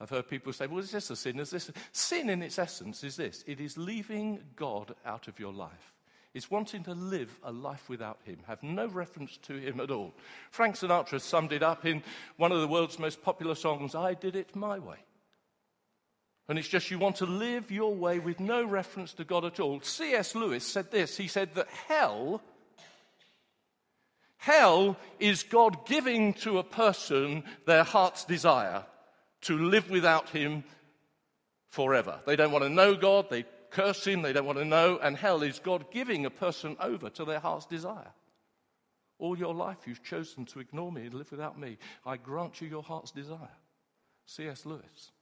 I've 0.00 0.10
heard 0.10 0.28
people 0.28 0.52
say, 0.52 0.68
well, 0.68 0.78
is 0.78 0.92
this 0.92 1.10
a 1.10 1.16
sin? 1.16 1.40
Is 1.40 1.50
this 1.50 1.70
a... 1.70 1.72
Sin, 1.90 2.30
in 2.30 2.40
its 2.40 2.56
essence, 2.56 3.02
is 3.02 3.16
this 3.16 3.42
it 3.48 3.60
is 3.60 3.76
leaving 3.76 4.38
God 4.54 4.94
out 5.04 5.26
of 5.26 5.40
your 5.40 5.52
life. 5.52 5.92
It's 6.34 6.52
wanting 6.52 6.84
to 6.84 6.94
live 6.94 7.36
a 7.42 7.50
life 7.50 7.88
without 7.88 8.20
Him, 8.22 8.38
have 8.46 8.62
no 8.62 8.86
reference 8.86 9.38
to 9.38 9.54
Him 9.54 9.80
at 9.80 9.90
all. 9.90 10.14
Frank 10.52 10.76
Sinatra 10.76 11.20
summed 11.20 11.50
it 11.50 11.64
up 11.64 11.84
in 11.84 12.04
one 12.36 12.52
of 12.52 12.60
the 12.60 12.68
world's 12.68 13.00
most 13.00 13.24
popular 13.24 13.56
songs, 13.56 13.96
I 13.96 14.14
Did 14.14 14.36
It 14.36 14.54
My 14.54 14.78
Way. 14.78 14.98
And 16.48 16.60
it's 16.60 16.68
just 16.68 16.92
you 16.92 17.00
want 17.00 17.16
to 17.16 17.26
live 17.26 17.72
your 17.72 17.92
way 17.92 18.20
with 18.20 18.38
no 18.38 18.64
reference 18.64 19.14
to 19.14 19.24
God 19.24 19.44
at 19.44 19.58
all. 19.58 19.80
C.S. 19.80 20.36
Lewis 20.36 20.64
said 20.64 20.92
this 20.92 21.16
he 21.16 21.26
said 21.26 21.56
that 21.56 21.66
hell 21.88 22.40
Hell 24.42 24.96
is 25.20 25.44
God 25.44 25.86
giving 25.86 26.34
to 26.34 26.58
a 26.58 26.64
person 26.64 27.44
their 27.64 27.84
heart's 27.84 28.24
desire 28.24 28.84
to 29.42 29.56
live 29.56 29.88
without 29.88 30.30
Him 30.30 30.64
forever. 31.68 32.18
They 32.26 32.34
don't 32.34 32.50
want 32.50 32.64
to 32.64 32.68
know 32.68 32.96
God, 32.96 33.30
they 33.30 33.44
curse 33.70 34.04
Him, 34.04 34.20
they 34.20 34.32
don't 34.32 34.44
want 34.44 34.58
to 34.58 34.64
know, 34.64 34.98
and 35.00 35.16
hell 35.16 35.44
is 35.44 35.60
God 35.60 35.92
giving 35.92 36.26
a 36.26 36.30
person 36.30 36.76
over 36.80 37.08
to 37.10 37.24
their 37.24 37.38
heart's 37.38 37.66
desire. 37.66 38.10
All 39.20 39.38
your 39.38 39.54
life 39.54 39.86
you've 39.86 40.02
chosen 40.02 40.44
to 40.46 40.58
ignore 40.58 40.90
me 40.90 41.02
and 41.02 41.14
live 41.14 41.30
without 41.30 41.56
me. 41.56 41.78
I 42.04 42.16
grant 42.16 42.60
you 42.60 42.66
your 42.66 42.82
heart's 42.82 43.12
desire. 43.12 43.56
C.S. 44.26 44.66
Lewis. 44.66 45.12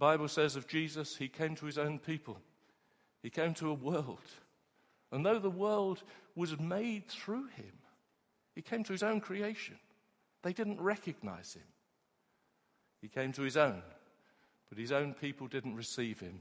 Bible 0.00 0.28
says 0.28 0.56
of 0.56 0.66
Jesus, 0.66 1.14
he 1.14 1.28
came 1.28 1.54
to 1.56 1.66
his 1.66 1.76
own 1.76 1.98
people. 1.98 2.38
He 3.22 3.28
came 3.28 3.52
to 3.54 3.68
a 3.68 3.74
world. 3.74 4.18
And 5.12 5.24
though 5.24 5.38
the 5.38 5.50
world 5.50 6.02
was 6.34 6.58
made 6.58 7.06
through 7.06 7.48
him, 7.48 7.72
he 8.54 8.62
came 8.62 8.82
to 8.84 8.92
his 8.92 9.02
own 9.02 9.20
creation. 9.20 9.76
They 10.42 10.54
didn't 10.54 10.80
recognize 10.80 11.52
him. 11.52 11.66
He 13.02 13.08
came 13.08 13.32
to 13.32 13.42
his 13.42 13.58
own, 13.58 13.82
but 14.70 14.78
his 14.78 14.90
own 14.90 15.12
people 15.12 15.46
didn't 15.46 15.76
receive 15.76 16.18
him. 16.18 16.40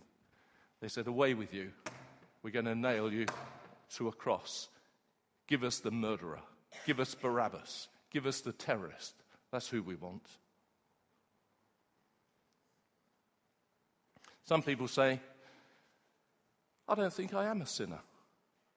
They 0.79 0.87
said, 0.87 1.07
Away 1.07 1.33
with 1.33 1.53
you. 1.53 1.71
We're 2.41 2.51
going 2.51 2.65
to 2.65 2.75
nail 2.75 3.11
you 3.11 3.25
to 3.95 4.07
a 4.07 4.13
cross. 4.13 4.69
Give 5.47 5.65
us 5.65 5.79
the 5.79 5.91
murderer. 5.91 6.39
Give 6.85 7.01
us 7.01 7.13
Barabbas. 7.13 7.89
Give 8.09 8.25
us 8.25 8.39
the 8.39 8.53
terrorist. 8.53 9.15
That's 9.51 9.67
who 9.67 9.83
we 9.83 9.95
want. 9.95 10.23
Some 14.49 14.63
people 14.63 14.87
say, 14.87 15.19
I 16.87 16.95
don't 16.95 17.13
think 17.13 17.35
I 17.35 17.45
am 17.45 17.61
a 17.61 17.67
sinner. 17.67 17.99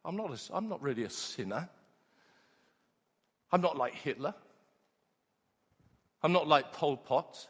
I'm 0.04 0.16
not, 0.16 0.30
a, 0.30 0.54
I'm 0.54 0.68
not 0.68 0.82
really 0.82 1.04
a 1.04 1.08
sinner. 1.08 1.66
I'm 3.50 3.62
not 3.62 3.78
like 3.78 3.94
Hitler. 3.94 4.34
I'm 6.22 6.32
not 6.32 6.46
like 6.46 6.74
Pol 6.74 6.98
Pot. 6.98 7.48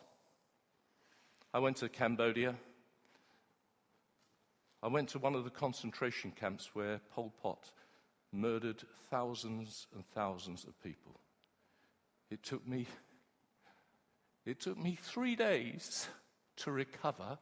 I 1.52 1.58
went 1.58 1.78
to 1.78 1.88
Cambodia. 1.88 2.54
I 4.84 4.86
went 4.86 5.08
to 5.08 5.18
one 5.18 5.34
of 5.34 5.42
the 5.42 5.50
concentration 5.50 6.30
camps 6.30 6.76
where 6.76 7.00
Pol 7.16 7.34
Pot 7.42 7.72
murdered 8.30 8.84
thousands 9.10 9.88
and 9.96 10.04
thousands 10.14 10.62
of 10.62 10.80
people. 10.80 11.18
It 12.30 12.44
took 12.44 12.64
me, 12.68 12.86
it 14.46 14.60
took 14.60 14.78
me 14.78 14.96
three 15.02 15.34
days 15.34 16.06
to 16.58 16.70
recover 16.70 17.38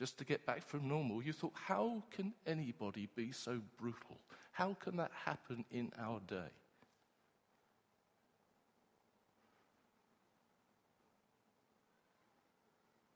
just 0.00 0.16
to 0.16 0.24
get 0.24 0.46
back 0.46 0.66
from 0.66 0.88
normal. 0.88 1.22
You 1.22 1.34
thought, 1.34 1.52
how 1.52 2.02
can 2.10 2.32
anybody 2.46 3.06
be 3.14 3.32
so 3.32 3.60
brutal? 3.78 4.16
How 4.50 4.74
can 4.80 4.96
that 4.96 5.10
happen 5.26 5.66
in 5.70 5.92
our 5.98 6.20
day? 6.26 6.48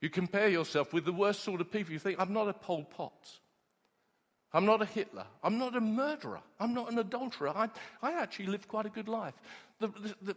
You 0.02 0.10
compare 0.10 0.48
yourself 0.48 0.92
with 0.92 1.06
the 1.06 1.12
worst 1.12 1.42
sort 1.42 1.62
of 1.62 1.72
people. 1.72 1.94
You 1.94 1.98
think, 1.98 2.20
I'm 2.20 2.34
not 2.34 2.48
a 2.48 2.52
Pol 2.52 2.84
Pot. 2.84 3.30
I'm 4.52 4.66
not 4.66 4.82
a 4.82 4.84
Hitler. 4.84 5.24
I'm 5.42 5.56
not 5.56 5.74
a 5.74 5.80
murderer. 5.80 6.42
I'm 6.60 6.74
not 6.74 6.92
an 6.92 6.98
adulterer. 6.98 7.48
I, 7.48 7.70
I 8.02 8.12
actually 8.20 8.48
live 8.48 8.68
quite 8.68 8.84
a 8.84 8.90
good 8.90 9.08
life. 9.08 9.32
The, 9.80 9.88
the, 9.88 10.14
the, 10.20 10.36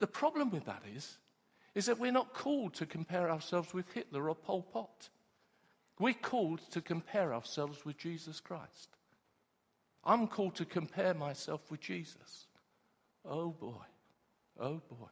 the 0.00 0.06
problem 0.06 0.50
with 0.50 0.66
that 0.66 0.82
is, 0.94 1.16
is 1.74 1.86
that 1.86 1.98
we're 1.98 2.12
not 2.12 2.34
called 2.34 2.74
to 2.74 2.84
compare 2.84 3.30
ourselves 3.30 3.72
with 3.72 3.90
Hitler 3.94 4.28
or 4.28 4.34
Pol 4.34 4.60
Pot. 4.60 5.08
We're 6.00 6.14
called 6.14 6.62
to 6.70 6.80
compare 6.80 7.34
ourselves 7.34 7.84
with 7.84 7.98
Jesus 7.98 8.40
Christ. 8.40 8.96
I'm 10.02 10.26
called 10.26 10.54
to 10.56 10.64
compare 10.64 11.12
myself 11.12 11.70
with 11.70 11.80
Jesus. 11.80 12.46
Oh 13.22 13.50
boy, 13.50 13.84
oh 14.58 14.80
boy. 14.88 15.08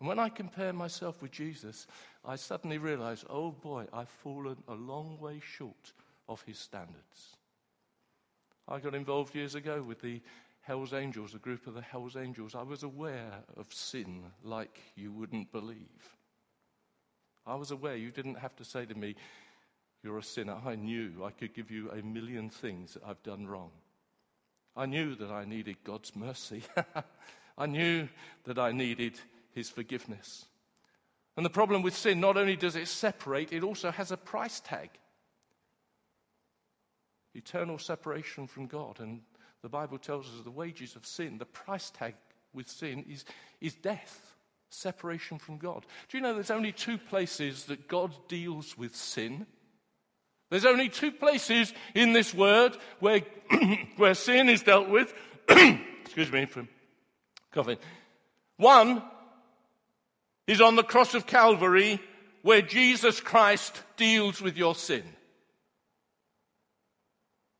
And 0.00 0.08
when 0.08 0.18
I 0.18 0.30
compare 0.30 0.72
myself 0.72 1.20
with 1.20 1.30
Jesus, 1.30 1.86
I 2.24 2.36
suddenly 2.36 2.78
realize, 2.78 3.22
oh 3.28 3.50
boy, 3.50 3.84
I've 3.92 4.08
fallen 4.08 4.56
a 4.66 4.74
long 4.74 5.18
way 5.20 5.42
short 5.44 5.92
of 6.26 6.40
his 6.42 6.58
standards. 6.58 7.36
I 8.66 8.78
got 8.78 8.94
involved 8.94 9.34
years 9.34 9.54
ago 9.54 9.82
with 9.82 10.00
the 10.00 10.22
Hells 10.62 10.94
Angels, 10.94 11.34
a 11.34 11.38
group 11.38 11.66
of 11.66 11.74
the 11.74 11.82
Hells 11.82 12.16
Angels. 12.16 12.54
I 12.54 12.62
was 12.62 12.82
aware 12.82 13.40
of 13.58 13.72
sin 13.74 14.22
like 14.42 14.78
you 14.96 15.12
wouldn't 15.12 15.52
believe. 15.52 16.16
I 17.46 17.56
was 17.56 17.70
aware 17.72 17.96
you 17.96 18.10
didn't 18.10 18.38
have 18.38 18.56
to 18.56 18.64
say 18.64 18.86
to 18.86 18.94
me, 18.94 19.16
you're 20.02 20.18
a 20.18 20.22
sinner. 20.22 20.56
I 20.64 20.76
knew 20.76 21.24
I 21.24 21.30
could 21.30 21.54
give 21.54 21.70
you 21.70 21.90
a 21.90 22.02
million 22.02 22.50
things 22.50 22.94
that 22.94 23.02
I've 23.06 23.22
done 23.22 23.46
wrong. 23.46 23.70
I 24.76 24.86
knew 24.86 25.14
that 25.16 25.30
I 25.30 25.44
needed 25.44 25.76
God's 25.84 26.14
mercy. 26.14 26.62
I 27.58 27.66
knew 27.66 28.08
that 28.44 28.58
I 28.58 28.72
needed 28.72 29.18
His 29.54 29.68
forgiveness. 29.68 30.46
And 31.36 31.44
the 31.44 31.50
problem 31.50 31.82
with 31.82 31.96
sin, 31.96 32.20
not 32.20 32.36
only 32.36 32.56
does 32.56 32.76
it 32.76 32.88
separate, 32.88 33.52
it 33.52 33.62
also 33.62 33.90
has 33.90 34.10
a 34.10 34.16
price 34.16 34.60
tag 34.60 34.90
eternal 37.34 37.78
separation 37.78 38.46
from 38.46 38.66
God. 38.66 39.00
And 39.00 39.20
the 39.62 39.68
Bible 39.68 39.98
tells 39.98 40.26
us 40.26 40.42
the 40.44 40.50
wages 40.50 40.96
of 40.96 41.06
sin, 41.06 41.38
the 41.38 41.46
price 41.46 41.90
tag 41.90 42.14
with 42.52 42.68
sin 42.68 43.04
is, 43.08 43.24
is 43.60 43.74
death, 43.74 44.34
separation 44.70 45.38
from 45.38 45.58
God. 45.58 45.86
Do 46.08 46.18
you 46.18 46.22
know 46.22 46.34
there's 46.34 46.50
only 46.50 46.72
two 46.72 46.98
places 46.98 47.64
that 47.66 47.88
God 47.88 48.12
deals 48.28 48.76
with 48.76 48.94
sin? 48.94 49.46
There's 50.50 50.64
only 50.64 50.88
two 50.88 51.12
places 51.12 51.72
in 51.94 52.12
this 52.12 52.32
word 52.32 52.76
where, 53.00 53.20
where 53.96 54.14
sin 54.14 54.48
is 54.48 54.62
dealt 54.62 54.88
with. 54.88 55.12
Excuse 55.48 56.32
me 56.32 56.46
from 56.46 56.68
coughing. 57.52 57.78
One 58.56 59.02
is 60.46 60.60
on 60.60 60.76
the 60.76 60.82
cross 60.82 61.14
of 61.14 61.26
Calvary 61.26 62.00
where 62.42 62.62
Jesus 62.62 63.20
Christ 63.20 63.82
deals 63.96 64.40
with 64.40 64.56
your 64.56 64.74
sin. 64.74 65.04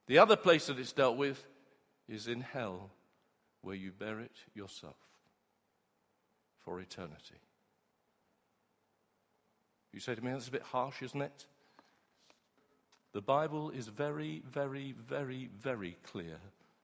The 0.06 0.18
other 0.18 0.36
place 0.36 0.66
that 0.66 0.78
it's 0.78 0.92
dealt 0.92 1.18
with 1.18 1.44
is 2.08 2.26
in 2.26 2.40
hell 2.40 2.90
where 3.60 3.74
you 3.74 3.92
bear 3.92 4.20
it 4.20 4.32
yourself 4.54 4.96
for 6.64 6.80
eternity. 6.80 7.40
You 9.92 10.00
say 10.00 10.14
to 10.14 10.24
me, 10.24 10.32
that's 10.32 10.48
a 10.48 10.52
bit 10.52 10.62
harsh, 10.62 11.02
isn't 11.02 11.20
it? 11.20 11.46
The 13.14 13.22
Bible 13.22 13.70
is 13.70 13.88
very, 13.88 14.42
very, 14.52 14.94
very, 15.08 15.48
very 15.58 15.96
clear 16.04 16.36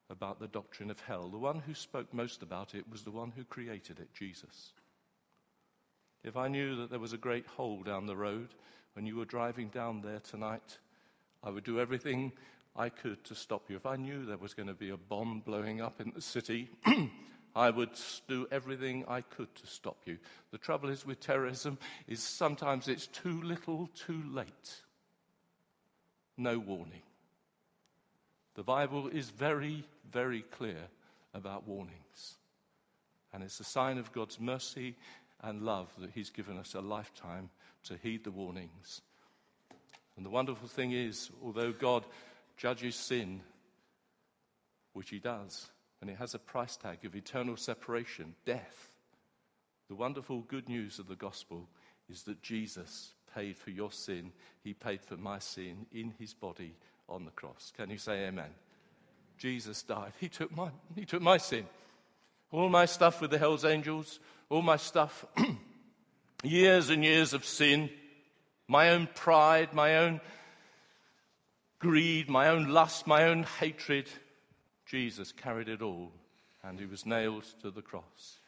about 0.08 0.40
the 0.40 0.48
doctrine 0.48 0.90
of 0.90 1.00
hell. 1.00 1.28
The 1.28 1.38
one 1.38 1.60
who 1.60 1.74
spoke 1.74 2.12
most 2.14 2.42
about 2.42 2.74
it 2.74 2.88
was 2.90 3.02
the 3.02 3.10
one 3.10 3.32
who 3.36 3.44
created 3.44 4.00
it, 4.00 4.08
Jesus. 4.14 4.72
If 6.22 6.36
I 6.36 6.48
knew 6.48 6.76
that 6.76 6.90
there 6.90 6.98
was 6.98 7.12
a 7.12 7.18
great 7.18 7.46
hole 7.46 7.82
down 7.82 8.06
the 8.06 8.16
road 8.16 8.54
when 8.94 9.04
you 9.04 9.16
were 9.16 9.26
driving 9.26 9.68
down 9.68 10.00
there 10.00 10.20
tonight, 10.20 10.78
I 11.42 11.50
would 11.50 11.64
do 11.64 11.78
everything 11.78 12.32
I 12.74 12.88
could 12.88 13.22
to 13.24 13.34
stop 13.34 13.68
you. 13.68 13.76
If 13.76 13.84
I 13.84 13.96
knew 13.96 14.24
there 14.24 14.38
was 14.38 14.54
going 14.54 14.68
to 14.68 14.74
be 14.74 14.90
a 14.90 14.96
bomb 14.96 15.42
blowing 15.44 15.82
up 15.82 16.00
in 16.00 16.12
the 16.14 16.22
city, 16.22 16.70
I 17.54 17.68
would 17.68 17.90
do 18.28 18.46
everything 18.50 19.04
I 19.06 19.20
could 19.20 19.54
to 19.56 19.66
stop 19.66 19.98
you. 20.06 20.16
The 20.52 20.58
trouble 20.58 20.88
is 20.88 21.04
with 21.04 21.20
terrorism 21.20 21.78
is 22.08 22.22
sometimes 22.22 22.88
it's 22.88 23.08
too 23.08 23.42
little, 23.42 23.90
too 23.94 24.22
late 24.32 24.82
no 26.36 26.58
warning. 26.58 27.02
The 28.54 28.62
Bible 28.62 29.08
is 29.08 29.30
very, 29.30 29.84
very 30.10 30.42
clear 30.42 30.88
about 31.32 31.66
warnings. 31.66 32.36
And 33.32 33.42
it's 33.42 33.60
a 33.60 33.64
sign 33.64 33.98
of 33.98 34.12
God's 34.12 34.38
mercy 34.38 34.94
and 35.42 35.62
love 35.62 35.92
that 35.98 36.10
He's 36.10 36.30
given 36.30 36.56
us 36.56 36.74
a 36.74 36.80
lifetime 36.80 37.50
to 37.84 37.96
heed 37.96 38.24
the 38.24 38.30
warnings. 38.30 39.02
And 40.16 40.24
the 40.24 40.30
wonderful 40.30 40.68
thing 40.68 40.92
is, 40.92 41.30
although 41.42 41.72
God 41.72 42.04
judges 42.56 42.94
sin, 42.94 43.40
which 44.92 45.10
he 45.10 45.18
does, 45.18 45.66
and 46.00 46.08
it 46.08 46.16
has 46.16 46.34
a 46.34 46.38
price 46.38 46.76
tag 46.76 47.04
of 47.04 47.16
eternal 47.16 47.56
separation, 47.56 48.34
death. 48.44 48.90
The 49.88 49.94
wonderful 49.94 50.42
good 50.42 50.68
news 50.68 50.98
of 50.98 51.08
the 51.08 51.16
gospel 51.16 51.68
is 52.08 52.22
that 52.22 52.42
Jesus 52.42 53.12
paid 53.34 53.56
for 53.56 53.70
your 53.70 53.92
sin. 53.92 54.32
He 54.62 54.74
paid 54.74 55.02
for 55.02 55.16
my 55.16 55.38
sin 55.38 55.86
in 55.92 56.14
his 56.18 56.34
body 56.34 56.74
on 57.08 57.24
the 57.24 57.30
cross. 57.30 57.72
Can 57.76 57.90
you 57.90 57.98
say 57.98 58.26
amen? 58.26 58.50
Jesus 59.38 59.82
died. 59.82 60.12
He 60.20 60.28
took 60.28 60.54
my, 60.56 60.70
he 60.94 61.04
took 61.04 61.22
my 61.22 61.38
sin. 61.38 61.66
All 62.50 62.68
my 62.68 62.84
stuff 62.84 63.20
with 63.20 63.30
the 63.30 63.38
Hell's 63.38 63.64
Angels, 63.64 64.20
all 64.48 64.62
my 64.62 64.76
stuff, 64.76 65.26
years 66.44 66.90
and 66.90 67.04
years 67.04 67.32
of 67.32 67.44
sin, 67.44 67.90
my 68.68 68.90
own 68.90 69.08
pride, 69.14 69.74
my 69.74 69.96
own 69.98 70.20
greed, 71.80 72.30
my 72.30 72.48
own 72.48 72.68
lust, 72.68 73.06
my 73.06 73.24
own 73.24 73.42
hatred. 73.58 74.08
Jesus 74.86 75.32
carried 75.32 75.68
it 75.68 75.82
all, 75.82 76.12
and 76.62 76.78
he 76.78 76.86
was 76.86 77.04
nailed 77.04 77.44
to 77.62 77.70
the 77.70 77.82
cross. 77.82 78.38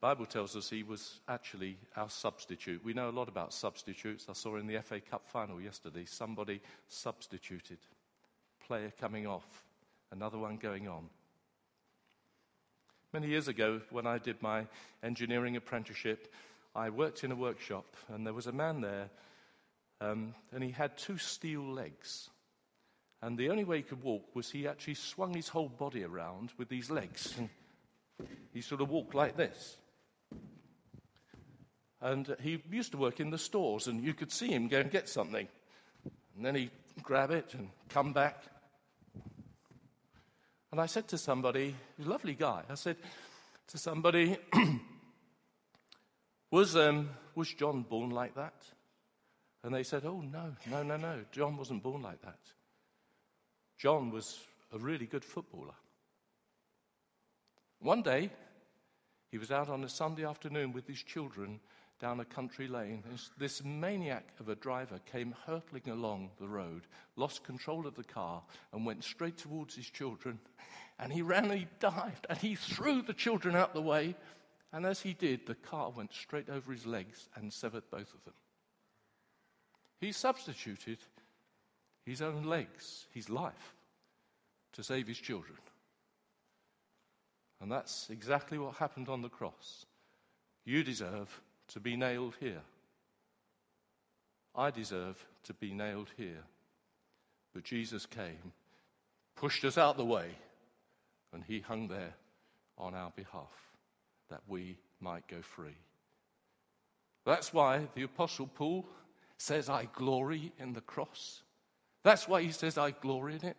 Bible 0.00 0.24
tells 0.24 0.56
us 0.56 0.70
he 0.70 0.82
was 0.82 1.20
actually 1.28 1.76
our 1.94 2.08
substitute. 2.08 2.82
We 2.82 2.94
know 2.94 3.10
a 3.10 3.12
lot 3.12 3.28
about 3.28 3.52
substitutes. 3.52 4.26
I 4.30 4.32
saw 4.32 4.56
in 4.56 4.66
the 4.66 4.80
FA 4.80 4.98
Cup 4.98 5.28
final 5.28 5.60
yesterday 5.60 6.06
somebody 6.06 6.62
substituted. 6.88 7.78
Player 8.66 8.92
coming 8.98 9.26
off, 9.26 9.62
another 10.10 10.38
one 10.38 10.56
going 10.56 10.88
on. 10.88 11.10
Many 13.12 13.26
years 13.26 13.48
ago, 13.48 13.82
when 13.90 14.06
I 14.06 14.16
did 14.16 14.40
my 14.40 14.66
engineering 15.02 15.56
apprenticeship, 15.56 16.32
I 16.74 16.88
worked 16.88 17.22
in 17.24 17.32
a 17.32 17.36
workshop, 17.36 17.84
and 18.08 18.24
there 18.24 18.32
was 18.32 18.46
a 18.46 18.52
man 18.52 18.80
there, 18.80 19.10
um, 20.00 20.34
and 20.52 20.62
he 20.62 20.70
had 20.70 20.96
two 20.96 21.18
steel 21.18 21.62
legs. 21.62 22.30
And 23.20 23.36
the 23.36 23.50
only 23.50 23.64
way 23.64 23.78
he 23.78 23.82
could 23.82 24.02
walk 24.02 24.34
was 24.34 24.50
he 24.50 24.66
actually 24.66 24.94
swung 24.94 25.34
his 25.34 25.48
whole 25.48 25.68
body 25.68 26.04
around 26.04 26.52
with 26.56 26.70
these 26.70 26.90
legs. 26.90 27.34
And 27.36 27.50
he 28.54 28.62
sort 28.62 28.80
of 28.80 28.88
walked 28.88 29.14
like 29.14 29.36
this. 29.36 29.76
And 32.00 32.34
he 32.40 32.62
used 32.70 32.92
to 32.92 32.98
work 32.98 33.20
in 33.20 33.30
the 33.30 33.38
stores, 33.38 33.86
and 33.86 34.02
you 34.02 34.14
could 34.14 34.32
see 34.32 34.48
him 34.48 34.68
go 34.68 34.78
and 34.80 34.90
get 34.90 35.08
something. 35.08 35.46
And 36.36 36.44
then 36.44 36.54
he'd 36.54 36.70
grab 37.02 37.30
it 37.30 37.54
and 37.54 37.68
come 37.88 38.12
back. 38.12 38.42
And 40.72 40.80
I 40.80 40.86
said 40.86 41.08
to 41.08 41.18
somebody, 41.18 41.74
lovely 41.98 42.34
guy, 42.34 42.62
I 42.70 42.74
said 42.74 42.96
to 43.68 43.78
somebody, 43.78 44.38
was, 46.50 46.76
um, 46.76 47.10
was 47.34 47.52
John 47.52 47.82
born 47.82 48.10
like 48.10 48.34
that? 48.36 48.54
And 49.62 49.74
they 49.74 49.82
said, 49.82 50.04
Oh, 50.06 50.20
no, 50.20 50.54
no, 50.70 50.82
no, 50.82 50.96
no. 50.96 51.20
John 51.32 51.56
wasn't 51.56 51.82
born 51.82 52.02
like 52.02 52.22
that. 52.22 52.38
John 53.76 54.10
was 54.10 54.38
a 54.72 54.78
really 54.78 55.06
good 55.06 55.24
footballer. 55.24 55.74
One 57.80 58.02
day, 58.02 58.30
he 59.30 59.38
was 59.38 59.50
out 59.50 59.68
on 59.68 59.84
a 59.84 59.88
Sunday 59.88 60.24
afternoon 60.24 60.72
with 60.72 60.86
his 60.86 61.02
children 61.02 61.60
down 62.00 62.18
a 62.20 62.24
country 62.24 62.66
lane. 62.66 63.04
This 63.38 63.62
maniac 63.62 64.24
of 64.40 64.48
a 64.48 64.54
driver 64.54 64.98
came 65.10 65.34
hurtling 65.46 65.88
along 65.88 66.30
the 66.40 66.48
road, 66.48 66.82
lost 67.14 67.44
control 67.44 67.86
of 67.86 67.94
the 67.94 68.04
car, 68.04 68.42
and 68.72 68.86
went 68.86 69.04
straight 69.04 69.36
towards 69.36 69.76
his 69.76 69.88
children. 69.88 70.38
And 70.98 71.12
he 71.12 71.22
ran 71.22 71.44
and 71.44 71.60
he 71.60 71.66
dived 71.78 72.26
and 72.28 72.38
he 72.38 72.54
threw 72.54 73.02
the 73.02 73.14
children 73.14 73.54
out 73.54 73.74
the 73.74 73.82
way. 73.82 74.16
And 74.72 74.86
as 74.86 75.00
he 75.00 75.12
did, 75.12 75.46
the 75.46 75.54
car 75.54 75.90
went 75.90 76.14
straight 76.14 76.48
over 76.48 76.72
his 76.72 76.86
legs 76.86 77.28
and 77.34 77.52
severed 77.52 77.84
both 77.90 78.14
of 78.14 78.24
them. 78.24 78.34
He 80.00 80.12
substituted 80.12 80.98
his 82.06 82.22
own 82.22 82.44
legs, 82.44 83.06
his 83.12 83.28
life, 83.28 83.74
to 84.72 84.82
save 84.82 85.06
his 85.06 85.18
children. 85.18 85.58
And 87.60 87.70
that's 87.70 88.08
exactly 88.08 88.56
what 88.56 88.76
happened 88.76 89.10
on 89.10 89.20
the 89.20 89.28
cross. 89.28 89.84
You 90.64 90.82
deserve 90.82 91.40
to 91.70 91.80
be 91.80 91.96
nailed 91.96 92.34
here. 92.40 92.62
I 94.54 94.70
deserve 94.70 95.24
to 95.44 95.54
be 95.54 95.72
nailed 95.72 96.10
here. 96.16 96.44
But 97.54 97.64
Jesus 97.64 98.06
came, 98.06 98.52
pushed 99.36 99.64
us 99.64 99.78
out 99.78 99.96
the 99.96 100.04
way, 100.04 100.30
and 101.32 101.42
he 101.44 101.60
hung 101.60 101.88
there 101.88 102.14
on 102.78 102.94
our 102.94 103.10
behalf 103.14 103.72
that 104.28 104.42
we 104.46 104.78
might 105.00 105.26
go 105.28 105.42
free. 105.42 105.76
That's 107.24 107.52
why 107.52 107.88
the 107.94 108.02
Apostle 108.02 108.46
Paul 108.46 108.86
says, 109.36 109.68
I 109.68 109.88
glory 109.94 110.52
in 110.58 110.72
the 110.72 110.80
cross. 110.80 111.42
That's 112.02 112.28
why 112.28 112.42
he 112.42 112.52
says, 112.52 112.78
I 112.78 112.92
glory 112.92 113.36
in 113.36 113.44
it. 113.44 113.56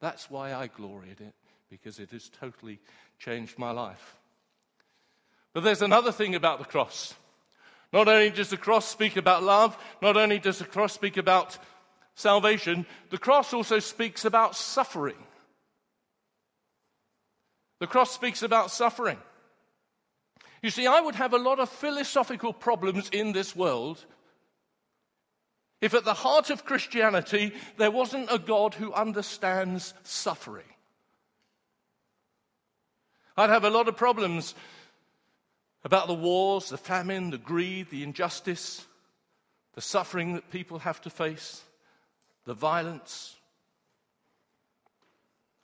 That's 0.00 0.30
why 0.30 0.54
I 0.54 0.66
glory 0.66 1.14
in 1.18 1.26
it, 1.26 1.34
because 1.70 1.98
it 1.98 2.10
has 2.10 2.28
totally 2.28 2.80
changed 3.18 3.58
my 3.58 3.70
life. 3.70 4.16
But 5.52 5.64
there's 5.64 5.82
another 5.82 6.12
thing 6.12 6.34
about 6.34 6.58
the 6.58 6.64
cross. 6.64 7.14
Not 7.92 8.08
only 8.08 8.30
does 8.30 8.48
the 8.48 8.56
cross 8.56 8.88
speak 8.88 9.16
about 9.16 9.42
love, 9.42 9.76
not 10.00 10.16
only 10.16 10.38
does 10.38 10.58
the 10.58 10.64
cross 10.64 10.92
speak 10.92 11.16
about 11.16 11.58
salvation, 12.14 12.86
the 13.10 13.18
cross 13.18 13.52
also 13.52 13.78
speaks 13.78 14.24
about 14.24 14.56
suffering. 14.56 15.16
The 17.80 17.86
cross 17.86 18.12
speaks 18.12 18.42
about 18.42 18.70
suffering. 18.70 19.18
You 20.62 20.70
see, 20.70 20.86
I 20.86 21.00
would 21.00 21.16
have 21.16 21.34
a 21.34 21.38
lot 21.38 21.58
of 21.58 21.68
philosophical 21.68 22.52
problems 22.52 23.08
in 23.10 23.32
this 23.32 23.54
world 23.56 24.04
if 25.80 25.94
at 25.94 26.04
the 26.04 26.14
heart 26.14 26.48
of 26.48 26.64
Christianity 26.64 27.52
there 27.76 27.90
wasn't 27.90 28.32
a 28.32 28.38
God 28.38 28.74
who 28.74 28.92
understands 28.92 29.92
suffering. 30.04 30.64
I'd 33.36 33.50
have 33.50 33.64
a 33.64 33.70
lot 33.70 33.88
of 33.88 33.96
problems 33.96 34.54
about 35.84 36.06
the 36.06 36.14
wars, 36.14 36.68
the 36.68 36.78
famine, 36.78 37.30
the 37.30 37.38
greed, 37.38 37.90
the 37.90 38.02
injustice, 38.02 38.86
the 39.74 39.80
suffering 39.80 40.34
that 40.34 40.50
people 40.50 40.80
have 40.80 41.00
to 41.00 41.10
face, 41.10 41.62
the 42.44 42.54
violence. 42.54 43.36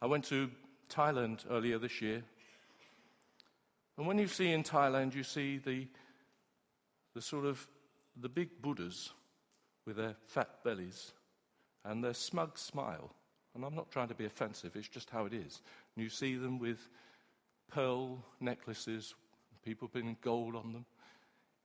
I 0.00 0.06
went 0.06 0.24
to 0.26 0.50
Thailand 0.88 1.44
earlier 1.50 1.78
this 1.78 2.00
year. 2.00 2.22
And 3.96 4.06
when 4.06 4.18
you 4.18 4.28
see 4.28 4.52
in 4.52 4.62
Thailand, 4.62 5.14
you 5.14 5.24
see 5.24 5.58
the, 5.58 5.86
the 7.14 7.20
sort 7.20 7.44
of 7.44 7.66
the 8.20 8.28
big 8.28 8.62
Buddhas 8.62 9.10
with 9.86 9.96
their 9.96 10.16
fat 10.26 10.62
bellies 10.64 11.12
and 11.84 12.02
their 12.02 12.14
smug 12.14 12.58
smile. 12.58 13.12
And 13.54 13.64
I'm 13.64 13.74
not 13.74 13.90
trying 13.90 14.08
to 14.08 14.14
be 14.14 14.24
offensive, 14.24 14.76
it's 14.76 14.88
just 14.88 15.10
how 15.10 15.26
it 15.26 15.32
is. 15.32 15.60
And 15.94 16.04
you 16.04 16.10
see 16.10 16.36
them 16.36 16.58
with 16.58 16.78
pearl 17.70 18.24
necklaces 18.40 19.14
people 19.68 19.86
putting 19.86 20.16
gold 20.22 20.56
on 20.56 20.72
them. 20.72 20.86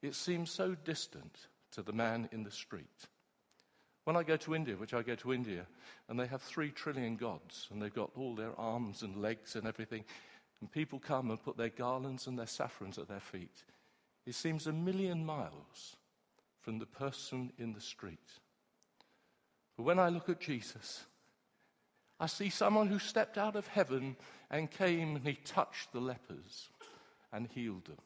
It 0.02 0.14
seems 0.14 0.50
so 0.50 0.76
distant 0.84 1.38
to 1.72 1.80
the 1.80 1.94
man 1.94 2.28
in 2.32 2.44
the 2.44 2.50
street. 2.50 3.08
When 4.04 4.14
I 4.14 4.22
go 4.22 4.36
to 4.36 4.54
India, 4.54 4.76
which 4.76 4.92
I 4.92 5.00
go 5.00 5.14
to 5.14 5.32
India, 5.32 5.64
and 6.10 6.20
they 6.20 6.26
have 6.26 6.42
three 6.42 6.70
trillion 6.70 7.16
gods, 7.16 7.66
and 7.70 7.80
they've 7.80 7.94
got 7.94 8.10
all 8.14 8.34
their 8.34 8.52
arms 8.60 9.00
and 9.00 9.22
legs 9.22 9.56
and 9.56 9.66
everything, 9.66 10.04
and 10.60 10.70
people 10.70 10.98
come 10.98 11.30
and 11.30 11.42
put 11.42 11.56
their 11.56 11.70
garlands 11.70 12.26
and 12.26 12.38
their 12.38 12.46
saffrons 12.46 12.98
at 12.98 13.08
their 13.08 13.20
feet, 13.20 13.64
it 14.26 14.34
seems 14.34 14.66
a 14.66 14.72
million 14.72 15.24
miles 15.24 15.96
from 16.60 16.78
the 16.78 16.86
person 16.86 17.52
in 17.56 17.72
the 17.72 17.80
street. 17.80 18.18
But 19.78 19.84
when 19.84 19.98
I 19.98 20.10
look 20.10 20.28
at 20.28 20.40
Jesus, 20.40 21.04
I 22.20 22.26
see 22.26 22.50
someone 22.50 22.88
who 22.88 22.98
stepped 22.98 23.38
out 23.38 23.56
of 23.56 23.66
heaven 23.66 24.16
and 24.50 24.70
came 24.70 25.16
and 25.16 25.26
he 25.26 25.38
touched 25.42 25.92
the 25.92 26.00
lepers 26.00 26.68
and 27.34 27.48
healed 27.48 27.86
them. 27.86 27.98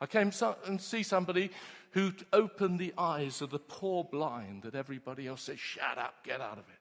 I 0.00 0.06
came 0.06 0.32
and 0.66 0.80
see 0.80 1.02
somebody 1.02 1.50
who 1.92 2.12
opened 2.32 2.78
the 2.78 2.94
eyes 2.98 3.40
of 3.40 3.50
the 3.50 3.58
poor 3.58 4.04
blind 4.04 4.62
that 4.62 4.74
everybody 4.74 5.26
else 5.26 5.42
said, 5.42 5.58
shut 5.58 5.98
up, 5.98 6.24
get 6.24 6.40
out 6.40 6.58
of 6.58 6.68
it. 6.68 6.74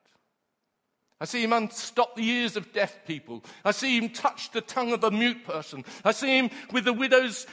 I 1.19 1.25
see 1.25 1.43
him 1.43 1.53
unstop 1.53 2.15
the 2.15 2.27
ears 2.27 2.55
of 2.55 2.73
deaf 2.73 3.05
people. 3.07 3.43
I 3.65 3.71
see 3.71 3.97
him 3.97 4.09
touch 4.09 4.51
the 4.51 4.61
tongue 4.61 4.91
of 4.91 5.03
a 5.03 5.09
mute 5.09 5.45
person. 5.45 5.83
I 6.05 6.11
see 6.11 6.37
him 6.37 6.51
with 6.71 6.85
the 6.85 6.93
widow's 6.93 7.47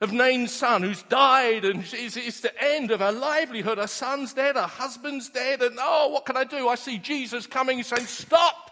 of 0.00 0.12
Nain's 0.12 0.52
son 0.52 0.82
who's 0.82 1.02
died 1.04 1.64
and 1.64 1.84
it's 1.92 2.40
the 2.40 2.52
end 2.62 2.90
of 2.90 3.00
her 3.00 3.12
livelihood. 3.12 3.78
Her 3.78 3.86
son's 3.86 4.32
dead, 4.32 4.56
her 4.56 4.62
husband's 4.62 5.28
dead, 5.28 5.62
and 5.62 5.76
oh, 5.80 6.08
what 6.08 6.26
can 6.26 6.36
I 6.36 6.44
do? 6.44 6.68
I 6.68 6.74
see 6.74 6.98
Jesus 6.98 7.46
coming 7.46 7.82
saying, 7.82 8.06
Stop! 8.06 8.70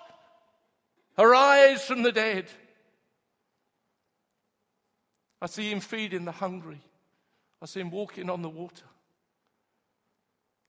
Arise 1.17 1.85
from 1.85 2.03
the 2.03 2.13
dead. 2.13 2.47
I 5.43 5.47
see 5.47 5.73
him 5.73 5.81
feeding 5.81 6.25
the 6.25 6.31
hungry. 6.31 6.81
I 7.61 7.67
see 7.67 7.81
him 7.81 7.91
walking 7.91 8.31
on 8.31 8.43
the 8.43 8.49
water. 8.49 8.85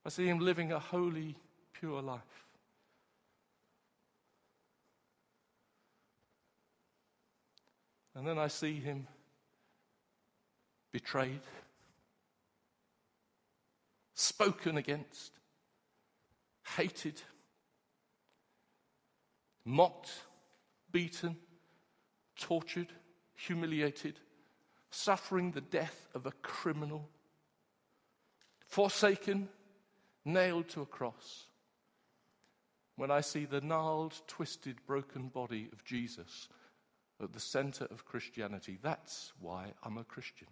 I 0.04 0.10
see 0.10 0.26
him 0.26 0.40
living 0.40 0.72
a 0.72 0.80
holy, 0.80 1.36
pure 1.74 2.02
life. 2.02 2.48
And 8.16 8.28
then 8.28 8.40
I 8.40 8.48
see 8.48 8.74
him 8.74 9.06
betrayed, 10.92 11.42
spoken 14.16 14.78
against, 14.78 15.34
hated, 16.78 17.22
mocked, 19.66 20.12
beaten, 20.92 21.38
tortured, 22.36 22.92
humiliated, 23.36 24.20
suffering 24.94 25.52
the 25.52 25.62
death 25.62 26.08
of 26.14 26.26
a 26.26 26.32
criminal, 26.42 27.10
forsaken, 28.68 29.50
nailed 30.26 30.70
to 30.70 30.82
a 30.82 30.86
cross. 30.86 31.46
When 32.96 33.10
I 33.12 33.22
see 33.22 33.46
the 33.46 33.62
gnarled, 33.62 34.22
twisted, 34.28 34.78
broken 34.86 35.28
body 35.28 35.70
of 35.74 35.84
Jesus 35.84 36.48
at 37.22 37.34
the 37.34 37.40
center 37.40 37.86
of 37.86 38.06
Christianity, 38.06 38.78
that's 38.82 39.34
why 39.40 39.74
I'm 39.84 39.98
a 39.98 40.04
Christian. 40.04 40.48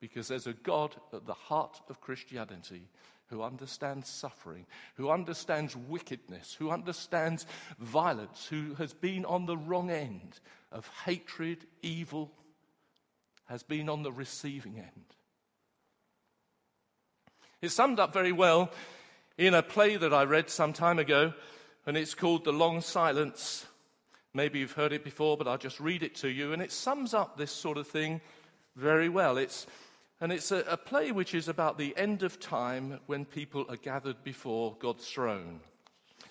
Because 0.00 0.28
there's 0.28 0.46
a 0.46 0.54
God 0.54 0.96
at 1.12 1.26
the 1.26 1.34
heart 1.34 1.80
of 1.88 2.00
Christianity 2.00 2.88
who 3.26 3.42
understands 3.42 4.08
suffering, 4.08 4.66
who 4.96 5.10
understands 5.10 5.76
wickedness, 5.76 6.54
who 6.58 6.70
understands 6.70 7.46
violence, 7.78 8.46
who 8.46 8.74
has 8.74 8.92
been 8.92 9.24
on 9.24 9.46
the 9.46 9.56
wrong 9.56 9.90
end 9.90 10.40
of 10.70 10.88
hatred, 11.04 11.66
evil, 11.82 12.32
has 13.46 13.62
been 13.62 13.88
on 13.88 14.02
the 14.02 14.12
receiving 14.12 14.78
end. 14.78 15.04
It's 17.60 17.74
summed 17.74 18.00
up 18.00 18.12
very 18.12 18.32
well 18.32 18.70
in 19.38 19.54
a 19.54 19.62
play 19.62 19.96
that 19.96 20.12
I 20.12 20.24
read 20.24 20.50
some 20.50 20.72
time 20.72 20.98
ago, 20.98 21.32
and 21.86 21.96
it's 21.96 22.14
called 22.14 22.44
The 22.44 22.52
Long 22.52 22.80
Silence. 22.80 23.66
Maybe 24.34 24.58
you've 24.58 24.72
heard 24.72 24.92
it 24.92 25.04
before, 25.04 25.36
but 25.36 25.46
I'll 25.46 25.58
just 25.58 25.80
read 25.80 26.02
it 26.02 26.16
to 26.16 26.28
you, 26.28 26.52
and 26.52 26.62
it 26.62 26.72
sums 26.72 27.14
up 27.14 27.36
this 27.36 27.52
sort 27.52 27.78
of 27.78 27.86
thing 27.86 28.20
very 28.76 29.08
well. 29.08 29.36
It's 29.36 29.66
and 30.22 30.30
it's 30.30 30.52
a, 30.52 30.58
a 30.68 30.76
play 30.76 31.10
which 31.10 31.34
is 31.34 31.48
about 31.48 31.78
the 31.78 31.96
end 31.96 32.22
of 32.22 32.38
time 32.38 33.00
when 33.06 33.24
people 33.24 33.66
are 33.68 33.76
gathered 33.76 34.22
before 34.22 34.76
God's 34.78 35.04
throne. 35.04 35.58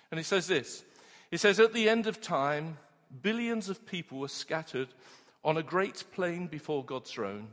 And 0.09 0.17
he 0.17 0.23
says 0.23 0.47
this 0.47 0.85
He 1.29 1.35
says, 1.35 1.59
At 1.59 1.73
the 1.73 1.89
end 1.89 2.07
of 2.07 2.21
time, 2.21 2.77
billions 3.21 3.67
of 3.67 3.85
people 3.85 4.19
were 4.19 4.29
scattered 4.29 4.87
on 5.43 5.57
a 5.57 5.63
great 5.63 6.03
plain 6.13 6.47
before 6.47 6.85
God's 6.85 7.11
throne. 7.11 7.47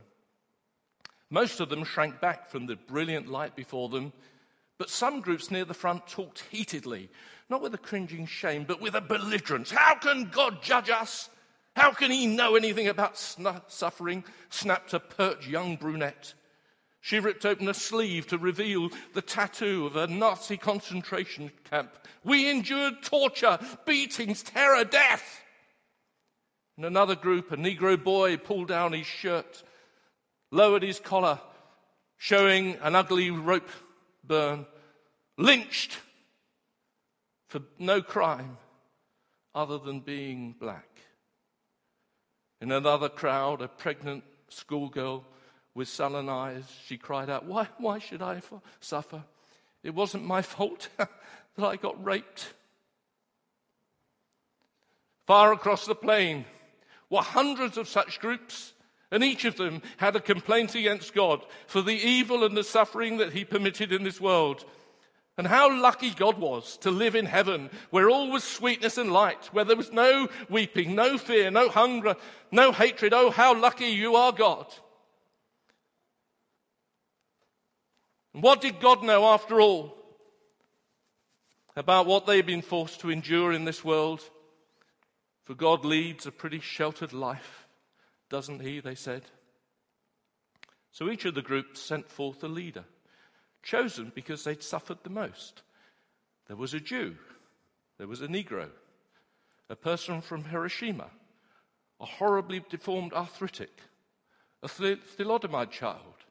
Most 1.29 1.59
of 1.59 1.69
them 1.69 1.83
shrank 1.83 2.19
back 2.19 2.49
from 2.49 2.65
the 2.65 2.75
brilliant 2.75 3.27
light 3.27 3.55
before 3.55 3.89
them, 3.89 4.13
but 4.77 4.89
some 4.89 5.21
groups 5.21 5.51
near 5.51 5.65
the 5.65 5.73
front 5.73 6.07
talked 6.07 6.43
heatedly, 6.49 7.09
not 7.49 7.61
with 7.61 7.73
a 7.73 7.79
cringing 7.79 8.25
shame, 8.25 8.63
but 8.63 8.81
with 8.81 8.95
a 8.95 9.01
belligerence. 9.01 9.71
How 9.71 9.95
can 9.95 10.25
God 10.25 10.63
judge 10.63 10.89
us? 10.89 11.29
How 11.75 11.91
can 11.91 12.11
he 12.11 12.27
know 12.27 12.55
anything 12.55 12.87
about 12.87 13.17
suffering? 13.67 14.23
snapped 14.49 14.93
a 14.93 14.99
pert 14.99 15.45
young 15.45 15.75
brunette. 15.75 16.33
She 17.01 17.19
ripped 17.19 17.45
open 17.45 17.69
a 17.69 17.73
sleeve 17.73 18.27
to 18.27 18.37
reveal 18.37 18.89
the 19.13 19.21
tattoo 19.21 19.85
of 19.85 19.95
a 19.95 20.07
Nazi 20.07 20.57
concentration 20.57 21.51
camp. 21.69 21.91
We 22.23 22.49
endured 22.49 23.01
torture, 23.03 23.59
beatings, 23.85 24.43
terror, 24.43 24.83
death. 24.83 25.41
In 26.79 26.85
another 26.85 27.17
group, 27.17 27.51
a 27.51 27.57
Negro 27.57 28.01
boy 28.01 28.37
pulled 28.37 28.69
down 28.69 28.93
his 28.93 29.05
shirt, 29.05 29.63
lowered 30.49 30.81
his 30.81 30.97
collar, 30.97 31.41
showing 32.15 32.75
an 32.75 32.95
ugly 32.95 33.31
rope 33.31 33.67
burn, 34.23 34.65
lynched 35.37 35.99
for 37.49 37.59
no 37.79 38.01
crime 38.01 38.57
other 39.53 39.77
than 39.77 39.99
being 39.99 40.55
black. 40.57 40.87
In 42.61 42.71
another 42.71 43.09
crowd, 43.09 43.61
a 43.61 43.67
pregnant 43.67 44.23
schoolgirl 44.47 45.25
with 45.75 45.89
sullen 45.89 46.29
eyes, 46.29 46.63
she 46.85 46.97
cried 46.97 47.29
out, 47.29 47.43
Why, 47.43 47.67
why 47.77 47.99
should 47.99 48.21
I 48.21 48.41
suffer? 48.79 49.25
It 49.83 49.93
wasn't 49.93 50.23
my 50.23 50.41
fault 50.41 50.87
that 50.97 51.09
I 51.57 51.75
got 51.75 52.01
raped. 52.01 52.53
Far 55.27 55.51
across 55.51 55.85
the 55.85 55.93
plain 55.93 56.45
were 57.09 57.21
hundreds 57.21 57.77
of 57.77 57.87
such 57.87 58.19
groups, 58.19 58.73
and 59.11 59.23
each 59.23 59.45
of 59.45 59.57
them 59.57 59.81
had 59.97 60.15
a 60.15 60.21
complaint 60.21 60.75
against 60.75 61.13
God 61.13 61.43
for 61.67 61.81
the 61.81 61.95
evil 61.95 62.43
and 62.43 62.55
the 62.55 62.63
suffering 62.63 63.17
that 63.17 63.33
He 63.33 63.45
permitted 63.45 63.91
in 63.91 64.03
this 64.03 64.21
world. 64.21 64.65
And 65.37 65.47
how 65.47 65.73
lucky 65.73 66.11
God 66.11 66.37
was 66.37 66.75
to 66.79 66.91
live 66.91 67.15
in 67.15 67.25
heaven 67.25 67.69
where 67.91 68.09
all 68.09 68.29
was 68.29 68.43
sweetness 68.43 68.97
and 68.97 69.13
light, 69.13 69.45
where 69.53 69.63
there 69.63 69.77
was 69.77 69.91
no 69.91 70.27
weeping, 70.49 70.95
no 70.95 71.17
fear, 71.17 71.49
no 71.49 71.69
hunger, 71.69 72.15
no 72.51 72.73
hatred. 72.73 73.13
Oh, 73.13 73.29
how 73.29 73.57
lucky 73.57 73.85
you 73.85 74.15
are, 74.15 74.33
God. 74.33 74.67
what 78.41 78.61
did 78.61 78.79
God 78.79 79.03
know 79.03 79.25
after 79.25 79.59
all 79.59 79.95
about 81.75 82.05
what 82.05 82.25
they 82.25 82.37
had 82.37 82.45
been 82.45 82.61
forced 82.61 82.99
to 83.01 83.09
endure 83.09 83.51
in 83.53 83.65
this 83.65 83.83
world? 83.83 84.21
For 85.49 85.55
God 85.55 85.83
leads 85.83 86.27
a 86.27 86.31
pretty 86.31 86.59
sheltered 86.59 87.11
life, 87.11 87.65
doesn't 88.29 88.61
He? 88.61 88.81
They 88.81 88.93
said. 88.93 89.23
So 90.91 91.09
each 91.09 91.25
of 91.25 91.33
the 91.33 91.41
groups 91.41 91.81
sent 91.81 92.07
forth 92.07 92.43
a 92.43 92.47
leader 92.47 92.85
chosen 93.63 94.11
because 94.13 94.43
they'd 94.43 94.61
suffered 94.61 94.99
the 95.01 95.09
most. 95.09 95.63
There 96.45 96.55
was 96.55 96.75
a 96.75 96.79
Jew, 96.79 97.15
there 97.97 98.05
was 98.05 98.21
a 98.21 98.27
Negro, 98.27 98.67
a 99.71 99.75
person 99.75 100.21
from 100.21 100.43
Hiroshima, 100.43 101.09
a 101.99 102.05
horribly 102.05 102.63
deformed 102.69 103.13
arthritic, 103.13 103.75
a 104.61 104.67
thalidomide 104.67 105.71
child. 105.71 106.25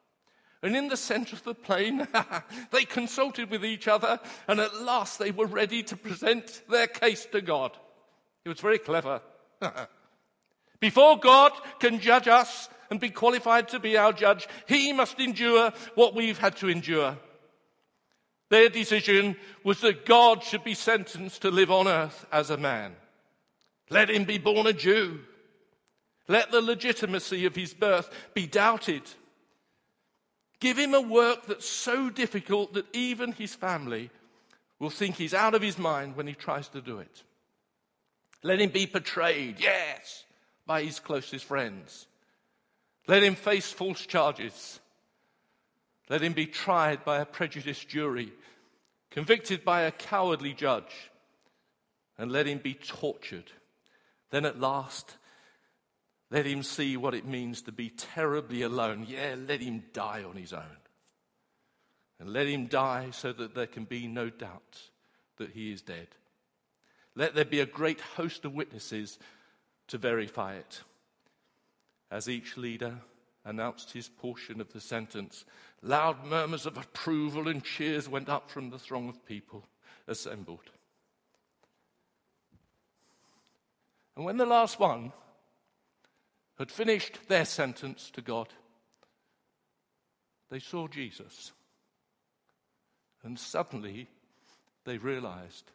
And 0.63 0.77
in 0.77 0.87
the 0.87 0.97
center 0.97 1.35
of 1.35 1.43
the 1.43 1.55
plain, 1.55 2.07
they 2.71 2.85
consulted 2.85 3.51
with 3.51 3.65
each 3.65 3.89
other, 3.89 4.21
and 4.47 4.61
at 4.61 4.81
last 4.81 5.19
they 5.19 5.33
were 5.33 5.47
ready 5.47 5.83
to 5.83 5.97
present 5.97 6.63
their 6.69 6.87
case 6.87 7.27
to 7.33 7.41
God. 7.41 7.77
It 8.49 8.53
was 8.53 8.61
very 8.61 8.79
clever. 8.79 9.21
Before 10.81 11.19
God 11.19 11.53
can 11.81 12.01
judge 12.01 12.29
us, 12.29 12.71
and 12.91 12.99
be 12.99 13.11
qualified 13.11 13.69
to 13.69 13.79
be 13.79 13.99
our 13.99 14.15
judge, 14.15 14.49
he 14.67 14.93
must 14.95 15.21
endure 15.21 15.73
what 15.95 16.15
we've 16.15 16.39
had 16.39 16.57
to 16.57 16.69
endure. 16.71 17.19
Their 18.49 18.71
decision 18.71 19.37
was 19.63 19.83
that 19.83 20.07
God 20.07 20.43
should 20.43 20.65
be 20.65 20.73
sentenced 20.73 21.43
to 21.43 21.51
live 21.51 21.71
on 21.71 21.87
earth 21.87 22.25
as 22.33 22.49
a 22.49 22.57
man. 22.57 22.97
Let 23.91 24.09
him 24.09 24.25
be 24.25 24.39
born 24.39 24.67
a 24.67 24.73
Jew. 24.73 25.21
Let 26.29 26.51
the 26.51 26.63
legitimacy 26.63 27.45
of 27.45 27.55
his 27.55 27.75
birth 27.75 28.11
be 28.33 28.47
doubted. 28.47 29.03
Give 30.61 30.79
him 30.79 30.95
a 30.95 31.01
work 31.03 31.45
that's 31.47 31.69
so 31.69 32.09
difficult 32.09 32.73
that 32.73 32.87
even 32.95 33.33
his 33.33 33.55
family 33.55 34.09
will 34.79 34.89
think 34.89 35.17
he's 35.17 35.35
out 35.35 35.55
of 35.55 35.61
his 35.61 35.79
mind 35.79 36.17
when 36.17 36.27
he 36.27 36.33
tries 36.33 36.69
to 36.69 36.81
do 36.81 37.01
it. 37.01 37.25
Let 38.43 38.61
him 38.61 38.71
be 38.71 38.87
portrayed, 38.87 39.57
yes, 39.59 40.25
by 40.67 40.83
his 40.83 41.01
closest 41.01 41.45
friends. 41.45 42.07
Let 43.07 43.23
him 43.23 43.35
face 43.35 43.73
false 43.73 44.05
charges. 44.07 44.81
Let 46.09 46.23
him 46.23 46.33
be 46.33 46.47
tried 46.47 47.05
by 47.05 47.19
a 47.19 47.27
prejudiced 47.27 47.89
jury, 47.89 48.33
convicted 49.11 49.65
by 49.65 49.83
a 49.83 49.91
cowardly 49.91 50.55
judge, 50.55 51.11
and 52.17 52.31
let 52.31 52.47
him 52.47 52.59
be 52.59 52.75
tortured. 52.75 53.51
Then 54.31 54.45
at 54.45 54.61
last, 54.61 55.17
let 56.31 56.47
him 56.47 56.63
see 56.63 56.97
what 56.97 57.15
it 57.15 57.27
means 57.27 57.63
to 57.63 57.73
be 57.73 57.91
terribly 57.91 58.63
alone. 58.63 59.07
Yeah, 59.09 59.35
let 59.39 59.61
him 59.61 59.85
die 59.93 60.23
on 60.23 60.37
his 60.37 60.53
own. 60.53 60.77
And 62.21 62.33
let 62.33 62.47
him 62.47 62.67
die 62.67 63.11
so 63.13 63.33
that 63.33 63.55
there 63.55 63.67
can 63.67 63.85
be 63.85 64.07
no 64.07 64.29
doubt 64.29 64.83
that 65.39 65.51
he 65.51 65.73
is 65.73 65.81
dead. 65.81 66.09
Let 67.19 67.35
there 67.35 67.45
be 67.45 67.59
a 67.59 67.67
great 67.67 68.01
host 68.01 68.45
of 68.45 68.55
witnesses 68.55 69.19
to 69.89 69.99
verify 69.99 70.55
it. 70.55 70.83
As 72.13 72.29
each 72.29 72.57
leader 72.57 72.95
announced 73.45 73.91
his 73.91 74.09
portion 74.09 74.61
of 74.61 74.73
the 74.73 74.81
sentence, 74.81 75.45
loud 75.83 76.25
murmurs 76.25 76.65
of 76.65 76.77
approval 76.77 77.49
and 77.49 77.65
cheers 77.65 78.09
went 78.09 78.29
up 78.29 78.49
from 78.49 78.71
the 78.71 78.79
throng 78.79 79.09
of 79.09 79.27
people 79.27 79.67
assembled. 80.07 80.71
And 84.15 84.25
when 84.25 84.37
the 84.37 84.47
last 84.47 84.79
one 84.79 85.13
had 86.57 86.71
finished 86.71 87.19
their 87.27 87.45
sentence 87.45 88.13
to 88.13 88.23
God, 88.23 88.47
they 90.53 90.61
saw 90.61 90.87
Jesus. 90.87 91.51
And 93.25 93.37
suddenly 93.37 94.07
they 94.85 94.99
realized 94.99 95.73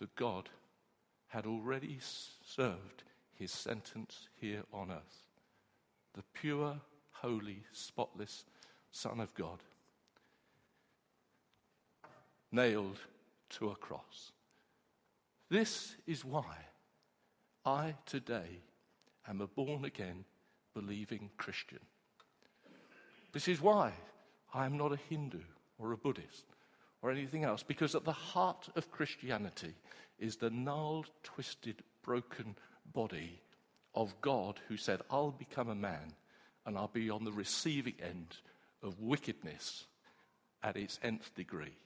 that 0.00 0.16
God 0.16 0.48
had 1.28 1.46
already 1.46 1.98
served 2.00 3.04
his 3.34 3.52
sentence 3.52 4.28
here 4.34 4.64
on 4.72 4.90
earth 4.90 5.22
the 6.14 6.24
pure, 6.34 6.80
holy, 7.12 7.62
spotless 7.72 8.44
Son 8.90 9.20
of 9.20 9.32
God, 9.34 9.60
nailed 12.50 12.98
to 13.50 13.70
a 13.70 13.76
cross. 13.76 14.32
This 15.48 15.94
is 16.06 16.24
why 16.24 16.56
I 17.64 17.94
today 18.06 18.62
am 19.28 19.40
a 19.40 19.46
born 19.46 19.84
again, 19.84 20.24
believing 20.74 21.30
Christian. 21.36 21.78
This 23.32 23.46
is 23.46 23.60
why 23.60 23.92
I 24.52 24.66
am 24.66 24.76
not 24.76 24.92
a 24.92 24.98
Hindu 25.08 25.42
or 25.78 25.92
a 25.92 25.96
Buddhist 25.96 26.46
or 27.02 27.10
anything 27.10 27.44
else, 27.44 27.62
because 27.62 27.94
at 27.94 28.04
the 28.04 28.12
heart 28.12 28.68
of 28.76 28.90
Christianity 28.90 29.74
is 30.18 30.36
the 30.36 30.50
gnarled, 30.50 31.10
twisted, 31.22 31.82
broken 32.02 32.56
body 32.92 33.40
of 33.94 34.20
God 34.20 34.60
who 34.68 34.76
said, 34.76 35.00
I'll 35.10 35.30
become 35.30 35.68
a 35.68 35.74
man 35.74 36.12
and 36.66 36.76
I'll 36.76 36.88
be 36.88 37.10
on 37.10 37.24
the 37.24 37.32
receiving 37.32 37.94
end 38.02 38.36
of 38.82 39.00
wickedness 39.00 39.86
at 40.62 40.76
its 40.76 40.98
nth 41.02 41.34
degree. 41.34 41.76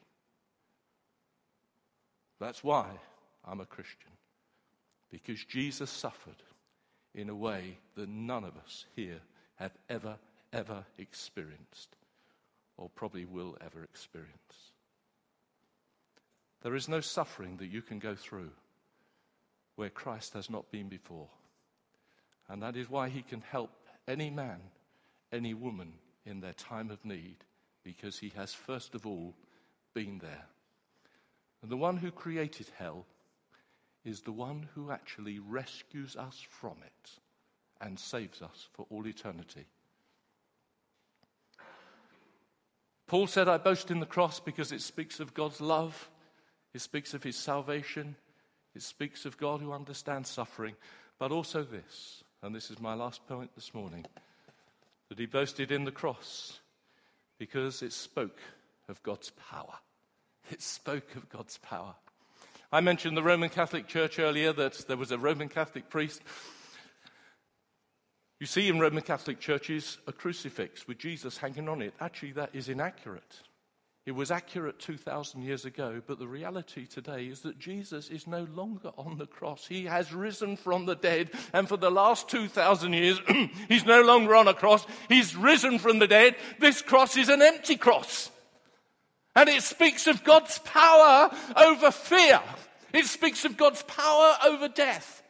That's 2.40 2.64
why 2.64 2.86
I'm 3.44 3.60
a 3.60 3.66
Christian, 3.66 4.10
because 5.10 5.44
Jesus 5.44 5.90
suffered 5.90 6.42
in 7.14 7.28
a 7.28 7.34
way 7.34 7.78
that 7.94 8.08
none 8.08 8.42
of 8.42 8.56
us 8.56 8.84
here 8.96 9.20
have 9.56 9.72
ever, 9.88 10.16
ever 10.52 10.84
experienced, 10.98 11.96
or 12.76 12.88
probably 12.88 13.24
will 13.24 13.56
ever 13.64 13.84
experience. 13.84 14.72
There 16.64 16.74
is 16.74 16.88
no 16.88 17.00
suffering 17.00 17.58
that 17.58 17.66
you 17.66 17.82
can 17.82 17.98
go 17.98 18.14
through 18.14 18.50
where 19.76 19.90
Christ 19.90 20.32
has 20.32 20.48
not 20.48 20.72
been 20.72 20.88
before. 20.88 21.28
And 22.48 22.62
that 22.62 22.74
is 22.74 22.88
why 22.88 23.10
he 23.10 23.20
can 23.22 23.42
help 23.42 23.70
any 24.08 24.30
man, 24.30 24.60
any 25.30 25.52
woman 25.52 25.92
in 26.24 26.40
their 26.40 26.54
time 26.54 26.90
of 26.90 27.04
need, 27.04 27.36
because 27.84 28.18
he 28.18 28.30
has 28.30 28.54
first 28.54 28.94
of 28.94 29.06
all 29.06 29.34
been 29.92 30.18
there. 30.18 30.46
And 31.62 31.70
the 31.70 31.76
one 31.76 31.98
who 31.98 32.10
created 32.10 32.68
hell 32.78 33.04
is 34.02 34.22
the 34.22 34.32
one 34.32 34.68
who 34.74 34.90
actually 34.90 35.38
rescues 35.38 36.16
us 36.16 36.42
from 36.48 36.76
it 36.84 37.10
and 37.78 37.98
saves 37.98 38.40
us 38.40 38.68
for 38.72 38.86
all 38.88 39.06
eternity. 39.06 39.66
Paul 43.06 43.26
said, 43.26 43.48
I 43.48 43.58
boast 43.58 43.90
in 43.90 44.00
the 44.00 44.06
cross 44.06 44.40
because 44.40 44.72
it 44.72 44.80
speaks 44.80 45.20
of 45.20 45.34
God's 45.34 45.60
love, 45.60 46.08
it 46.74 46.80
speaks 46.80 47.14
of 47.14 47.22
his 47.22 47.36
salvation, 47.36 48.16
it 48.74 48.82
speaks 48.82 49.24
of 49.24 49.38
God 49.38 49.60
who 49.60 49.72
understands 49.72 50.28
suffering, 50.28 50.74
but 51.18 51.30
also 51.30 51.62
this, 51.62 52.24
and 52.42 52.54
this 52.54 52.70
is 52.70 52.80
my 52.80 52.94
last 52.94 53.26
point 53.28 53.50
this 53.54 53.72
morning, 53.72 54.04
that 55.08 55.18
he 55.18 55.26
boasted 55.26 55.70
in 55.70 55.84
the 55.84 55.92
cross 55.92 56.58
because 57.38 57.82
it 57.82 57.92
spoke 57.92 58.40
of 58.88 59.02
God's 59.02 59.30
power. 59.30 59.74
It 60.50 60.60
spoke 60.60 61.14
of 61.14 61.28
God's 61.28 61.58
power. 61.58 61.94
I 62.72 62.80
mentioned 62.80 63.16
the 63.16 63.22
Roman 63.22 63.50
Catholic 63.50 63.86
Church 63.86 64.18
earlier 64.18 64.52
that 64.52 64.86
there 64.88 64.96
was 64.96 65.12
a 65.12 65.18
Roman 65.18 65.48
Catholic 65.48 65.88
priest. 65.88 66.22
You 68.40 68.46
see 68.46 68.68
in 68.68 68.80
Roman 68.80 69.02
Catholic 69.02 69.38
churches 69.38 69.98
a 70.08 70.12
crucifix 70.12 70.88
with 70.88 70.98
Jesus 70.98 71.38
hanging 71.38 71.68
on 71.68 71.80
it. 71.80 71.94
Actually, 72.00 72.32
that 72.32 72.50
is 72.52 72.68
inaccurate. 72.68 73.42
It 74.06 74.12
was 74.12 74.30
accurate 74.30 74.78
2,000 74.80 75.42
years 75.42 75.64
ago, 75.64 76.02
but 76.06 76.18
the 76.18 76.28
reality 76.28 76.84
today 76.86 77.24
is 77.24 77.40
that 77.40 77.58
Jesus 77.58 78.10
is 78.10 78.26
no 78.26 78.46
longer 78.54 78.90
on 78.98 79.16
the 79.16 79.26
cross. 79.26 79.66
He 79.66 79.86
has 79.86 80.12
risen 80.12 80.58
from 80.58 80.84
the 80.84 80.94
dead, 80.94 81.30
and 81.54 81.66
for 81.66 81.78
the 81.78 81.90
last 81.90 82.28
2,000 82.28 82.92
years, 82.92 83.18
he's 83.68 83.86
no 83.86 84.02
longer 84.02 84.34
on 84.34 84.46
a 84.46 84.52
cross. 84.52 84.86
He's 85.08 85.34
risen 85.34 85.78
from 85.78 86.00
the 86.00 86.06
dead. 86.06 86.36
This 86.58 86.82
cross 86.82 87.16
is 87.16 87.30
an 87.30 87.40
empty 87.40 87.76
cross. 87.76 88.30
And 89.34 89.48
it 89.48 89.62
speaks 89.62 90.06
of 90.06 90.22
God's 90.22 90.58
power 90.58 91.30
over 91.56 91.90
fear. 91.90 92.42
It 92.92 93.06
speaks 93.06 93.46
of 93.46 93.56
God's 93.56 93.82
power 93.84 94.34
over 94.44 94.68
death. 94.68 95.22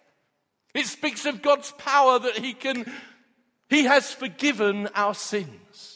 It 0.74 0.86
speaks 0.86 1.26
of 1.26 1.42
God's 1.42 1.70
power 1.78 2.18
that 2.18 2.38
He 2.38 2.54
can, 2.54 2.92
He 3.70 3.84
has 3.84 4.12
forgiven 4.12 4.88
our 4.96 5.14
sins. 5.14 5.93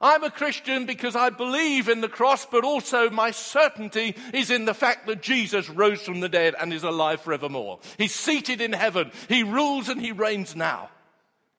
I'm 0.00 0.24
a 0.24 0.30
Christian 0.30 0.86
because 0.86 1.14
I 1.14 1.28
believe 1.28 1.88
in 1.88 2.00
the 2.00 2.08
cross, 2.08 2.46
but 2.46 2.64
also 2.64 3.10
my 3.10 3.32
certainty 3.32 4.16
is 4.32 4.50
in 4.50 4.64
the 4.64 4.72
fact 4.72 5.06
that 5.06 5.20
Jesus 5.20 5.68
rose 5.68 6.00
from 6.00 6.20
the 6.20 6.28
dead 6.28 6.54
and 6.58 6.72
is 6.72 6.84
alive 6.84 7.20
forevermore. 7.20 7.80
He's 7.98 8.14
seated 8.14 8.62
in 8.62 8.72
heaven. 8.72 9.10
He 9.28 9.42
rules 9.42 9.90
and 9.90 10.00
he 10.00 10.12
reigns 10.12 10.56
now. 10.56 10.88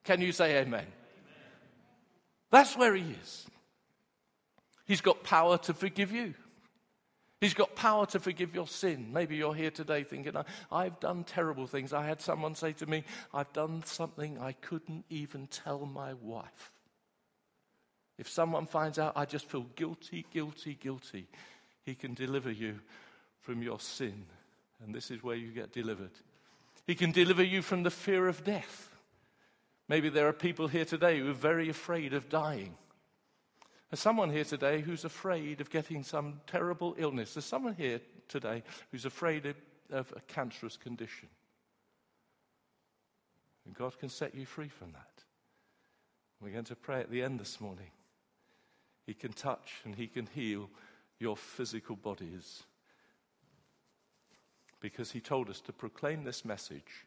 Can 0.03 0.21
you 0.21 0.31
say 0.31 0.57
amen? 0.57 0.79
amen? 0.79 0.87
That's 2.49 2.75
where 2.75 2.95
he 2.95 3.15
is. 3.21 3.45
He's 4.85 5.01
got 5.01 5.23
power 5.23 5.59
to 5.59 5.73
forgive 5.75 6.11
you. 6.11 6.33
He's 7.39 7.53
got 7.53 7.75
power 7.75 8.05
to 8.07 8.19
forgive 8.19 8.53
your 8.55 8.67
sin. 8.67 9.13
Maybe 9.13 9.35
you're 9.35 9.55
here 9.55 9.71
today 9.71 10.03
thinking, 10.03 10.33
I've 10.71 10.99
done 10.99 11.23
terrible 11.23 11.65
things. 11.67 11.93
I 11.93 12.05
had 12.05 12.21
someone 12.21 12.55
say 12.55 12.73
to 12.73 12.85
me, 12.87 13.03
I've 13.33 13.51
done 13.53 13.83
something 13.85 14.39
I 14.39 14.51
couldn't 14.53 15.05
even 15.09 15.47
tell 15.47 15.85
my 15.85 16.13
wife. 16.13 16.71
If 18.21 18.29
someone 18.29 18.67
finds 18.67 18.99
out, 18.99 19.13
I 19.15 19.25
just 19.25 19.47
feel 19.47 19.65
guilty, 19.75 20.27
guilty, 20.31 20.75
guilty. 20.75 21.27
He 21.83 21.95
can 21.95 22.13
deliver 22.13 22.51
you 22.51 22.79
from 23.39 23.63
your 23.63 23.79
sin. 23.79 24.27
And 24.83 24.93
this 24.93 25.09
is 25.09 25.23
where 25.23 25.35
you 25.35 25.47
get 25.51 25.71
delivered. 25.71 26.11
He 26.85 26.93
can 26.93 27.11
deliver 27.11 27.41
you 27.41 27.63
from 27.63 27.81
the 27.81 27.89
fear 27.89 28.27
of 28.27 28.43
death. 28.43 28.91
Maybe 29.89 30.09
there 30.09 30.27
are 30.27 30.33
people 30.33 30.67
here 30.67 30.85
today 30.85 31.17
who 31.17 31.31
are 31.31 31.33
very 31.33 31.67
afraid 31.67 32.13
of 32.13 32.29
dying. 32.29 32.75
There's 33.89 33.99
someone 33.99 34.29
here 34.29 34.43
today 34.43 34.81
who's 34.81 35.03
afraid 35.03 35.59
of 35.59 35.71
getting 35.71 36.03
some 36.03 36.41
terrible 36.45 36.93
illness. 36.99 37.33
There's 37.33 37.45
someone 37.45 37.73
here 37.73 38.01
today 38.27 38.61
who's 38.91 39.05
afraid 39.05 39.47
of, 39.47 39.55
of 39.89 40.13
a 40.15 40.21
cancerous 40.31 40.77
condition. 40.77 41.27
And 43.65 43.73
God 43.73 43.97
can 43.97 44.09
set 44.09 44.35
you 44.35 44.45
free 44.45 44.69
from 44.69 44.91
that. 44.91 45.23
We're 46.39 46.51
going 46.51 46.65
to 46.65 46.75
pray 46.75 46.99
at 46.99 47.09
the 47.09 47.23
end 47.23 47.39
this 47.39 47.59
morning. 47.59 47.89
He 49.05 49.13
can 49.13 49.33
touch 49.33 49.81
and 49.83 49.95
He 49.95 50.07
can 50.07 50.27
heal 50.27 50.69
your 51.19 51.37
physical 51.37 51.95
bodies. 51.95 52.63
Because 54.79 55.11
He 55.11 55.19
told 55.19 55.49
us 55.49 55.61
to 55.61 55.73
proclaim 55.73 56.23
this 56.23 56.43
message, 56.45 57.05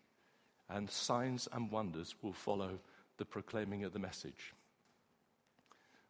and 0.68 0.90
signs 0.90 1.48
and 1.52 1.70
wonders 1.70 2.14
will 2.22 2.32
follow 2.32 2.78
the 3.18 3.24
proclaiming 3.24 3.84
of 3.84 3.92
the 3.92 3.98
message. 3.98 4.54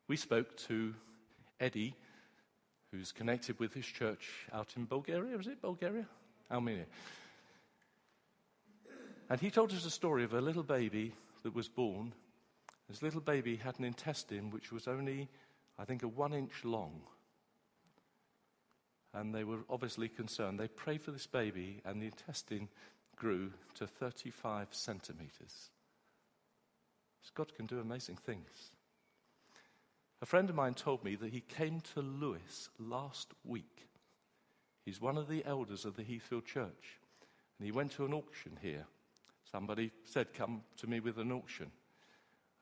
We 0.06 0.16
spoke 0.16 0.56
to 0.68 0.94
Eddie, 1.60 1.94
who's 2.90 3.12
connected 3.12 3.58
with 3.58 3.74
his 3.74 3.86
church 3.86 4.46
out 4.52 4.74
in 4.76 4.84
Bulgaria. 4.84 5.36
Is 5.38 5.46
it 5.46 5.60
Bulgaria? 5.60 6.06
Armenia. 6.50 6.86
And 9.30 9.40
he 9.40 9.50
told 9.50 9.72
us 9.72 9.84
a 9.84 9.90
story 9.90 10.24
of 10.24 10.34
a 10.34 10.40
little 10.40 10.62
baby 10.62 11.12
that 11.42 11.54
was 11.54 11.68
born. 11.68 12.12
This 12.88 13.02
little 13.02 13.20
baby 13.20 13.56
had 13.56 13.78
an 13.78 13.84
intestine 13.84 14.50
which 14.50 14.70
was 14.70 14.86
only, 14.86 15.28
I 15.78 15.84
think, 15.84 16.02
a 16.02 16.08
one 16.08 16.32
inch 16.32 16.64
long. 16.64 17.02
And 19.12 19.34
they 19.34 19.44
were 19.44 19.60
obviously 19.70 20.08
concerned. 20.08 20.58
They 20.58 20.68
prayed 20.68 21.02
for 21.02 21.12
this 21.12 21.26
baby, 21.26 21.80
and 21.84 22.00
the 22.00 22.06
intestine 22.06 22.68
grew 23.16 23.52
to 23.76 23.86
35 23.86 24.68
centimeters. 24.72 25.70
God 27.34 27.54
can 27.54 27.66
do 27.66 27.80
amazing 27.80 28.16
things. 28.16 28.72
A 30.22 30.26
friend 30.26 30.48
of 30.48 30.56
mine 30.56 30.74
told 30.74 31.04
me 31.04 31.16
that 31.16 31.32
he 31.32 31.40
came 31.40 31.80
to 31.94 32.00
Lewes 32.00 32.70
last 32.78 33.32
week. 33.44 33.88
He's 34.84 35.00
one 35.00 35.18
of 35.18 35.28
the 35.28 35.44
elders 35.44 35.84
of 35.84 35.96
the 35.96 36.04
Heathfield 36.04 36.44
Church. 36.44 37.00
And 37.58 37.66
he 37.66 37.72
went 37.72 37.92
to 37.92 38.04
an 38.04 38.14
auction 38.14 38.58
here. 38.60 38.86
Somebody 39.50 39.90
said, 40.04 40.32
Come 40.34 40.62
to 40.78 40.86
me 40.86 41.00
with 41.00 41.18
an 41.18 41.32
auction. 41.32 41.70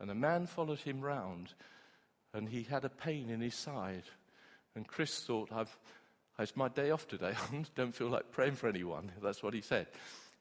And 0.01 0.11
a 0.11 0.15
man 0.15 0.47
followed 0.47 0.81
him 0.81 1.01
round, 1.01 1.55
and 2.35 2.49
he 2.49 2.63
had 2.63 2.85
a 2.85 2.89
pain 2.89 3.31
in 3.31 3.41
his 3.41 3.55
side. 3.55 4.05
And 4.75 4.87
Chris 4.87 5.21
thought, 5.21 5.51
I've, 5.53 5.77
it's 6.39 6.57
my 6.57 6.69
day 6.69 6.91
off 6.91 7.07
today. 7.07 7.35
I 7.53 7.65
don't 7.75 7.95
feel 7.95 8.09
like 8.09 8.31
praying 8.31 8.55
for 8.55 8.69
anyone. 8.69 9.13
That's 9.23 9.43
what 9.43 9.55
he 9.55 9.61
said. 9.61 9.87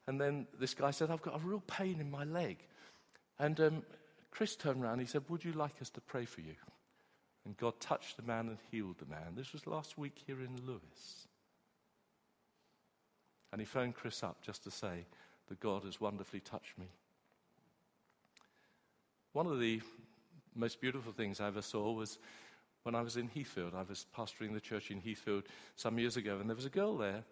And 0.07 0.19
then 0.19 0.47
this 0.59 0.73
guy 0.73 0.91
said, 0.91 1.11
I've 1.11 1.21
got 1.21 1.35
a 1.35 1.45
real 1.45 1.63
pain 1.67 1.99
in 1.99 2.09
my 2.09 2.23
leg. 2.23 2.57
And 3.39 3.59
um, 3.59 3.83
Chris 4.31 4.55
turned 4.55 4.83
around. 4.83 4.99
He 4.99 5.05
said, 5.05 5.23
Would 5.29 5.43
you 5.43 5.53
like 5.53 5.81
us 5.81 5.89
to 5.91 6.01
pray 6.01 6.25
for 6.25 6.41
you? 6.41 6.55
And 7.45 7.57
God 7.57 7.79
touched 7.79 8.17
the 8.17 8.23
man 8.23 8.47
and 8.47 8.57
healed 8.71 8.97
the 8.99 9.05
man. 9.05 9.33
This 9.35 9.51
was 9.51 9.65
last 9.67 9.97
week 9.97 10.21
here 10.25 10.39
in 10.41 10.65
Lewes. 10.65 11.27
And 13.51 13.59
he 13.59 13.65
phoned 13.65 13.95
Chris 13.95 14.23
up 14.23 14.41
just 14.41 14.63
to 14.63 14.71
say 14.71 15.05
that 15.49 15.59
God 15.59 15.83
has 15.83 15.99
wonderfully 15.99 16.39
touched 16.39 16.77
me. 16.77 16.87
One 19.33 19.47
of 19.47 19.59
the 19.59 19.81
most 20.55 20.81
beautiful 20.81 21.11
things 21.11 21.39
I 21.39 21.47
ever 21.47 21.61
saw 21.61 21.91
was 21.91 22.17
when 22.83 22.95
I 22.95 23.01
was 23.01 23.17
in 23.17 23.27
Heathfield. 23.27 23.73
I 23.75 23.83
was 23.83 24.05
pastoring 24.15 24.53
the 24.53 24.61
church 24.61 24.91
in 24.91 25.01
Heathfield 25.01 25.43
some 25.75 25.99
years 25.99 26.17
ago, 26.17 26.39
and 26.39 26.49
there 26.49 26.55
was 26.55 26.65
a 26.65 26.69
girl 26.69 26.97
there, 26.97 27.23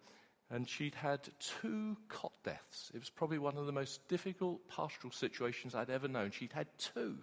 and 0.50 0.68
she'd 0.68 0.94
had 0.94 1.28
two 1.38 1.96
cot 2.08 2.32
deaths. 2.44 2.90
It 2.94 2.98
was 2.98 3.10
probably 3.10 3.38
one 3.38 3.56
of 3.56 3.66
the 3.66 3.72
most 3.72 4.06
difficult 4.08 4.60
pastoral 4.68 5.12
situations 5.12 5.74
I'd 5.74 5.90
ever 5.90 6.08
known. 6.08 6.30
She'd 6.30 6.52
had 6.52 6.66
two, 6.78 7.18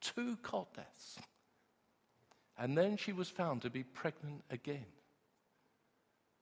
two 0.00 0.36
cot 0.42 0.74
deaths. 0.74 1.18
And 2.56 2.76
then 2.78 2.96
she 2.96 3.12
was 3.12 3.28
found 3.28 3.62
to 3.62 3.70
be 3.70 3.82
pregnant 3.82 4.42
again. 4.50 4.86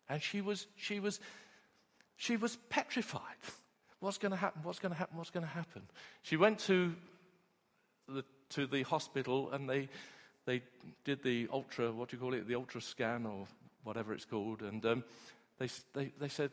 And 0.09 0.23
she 0.23 0.41
was, 0.41 0.67
she 0.77 1.01
was, 1.01 1.21
she 2.17 2.37
was 2.37 2.57
petrified. 2.69 3.23
What's 4.01 4.19
going 4.19 4.33
to 4.33 4.37
happen? 4.37 4.63
What's 4.63 4.79
going 4.79 4.93
to 4.93 4.99
happen? 4.99 5.17
What's 5.17 5.31
going 5.31 5.47
to 5.47 5.53
happen? 5.53 5.83
She 6.23 6.37
went 6.37 6.59
to 6.61 6.95
the, 8.09 8.25
to 8.55 8.67
the 8.67 8.83
hospital 8.83 9.51
and 9.53 9.69
they 9.69 9.89
they 10.45 10.63
did 11.05 11.23
the 11.23 11.49
ultra, 11.53 11.93
what 11.93 12.09
do 12.09 12.17
you 12.17 12.21
call 12.21 12.35
it, 12.35 12.49
the 12.49 12.55
ultra 12.55 12.81
scan 12.81 13.27
or 13.27 13.47
whatever 13.85 14.13
it's 14.13 14.25
called, 14.25 14.63
and 14.63 14.85
um, 14.87 15.05
they, 15.59 15.69
they, 15.95 16.13
they, 16.19 16.29
said, 16.29 16.51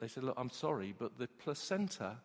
they 0.00 0.08
said, 0.08 0.24
Look, 0.24 0.36
I'm 0.38 0.50
sorry, 0.50 0.94
but 0.98 1.18
the 1.18 1.26
placenta, 1.26 2.16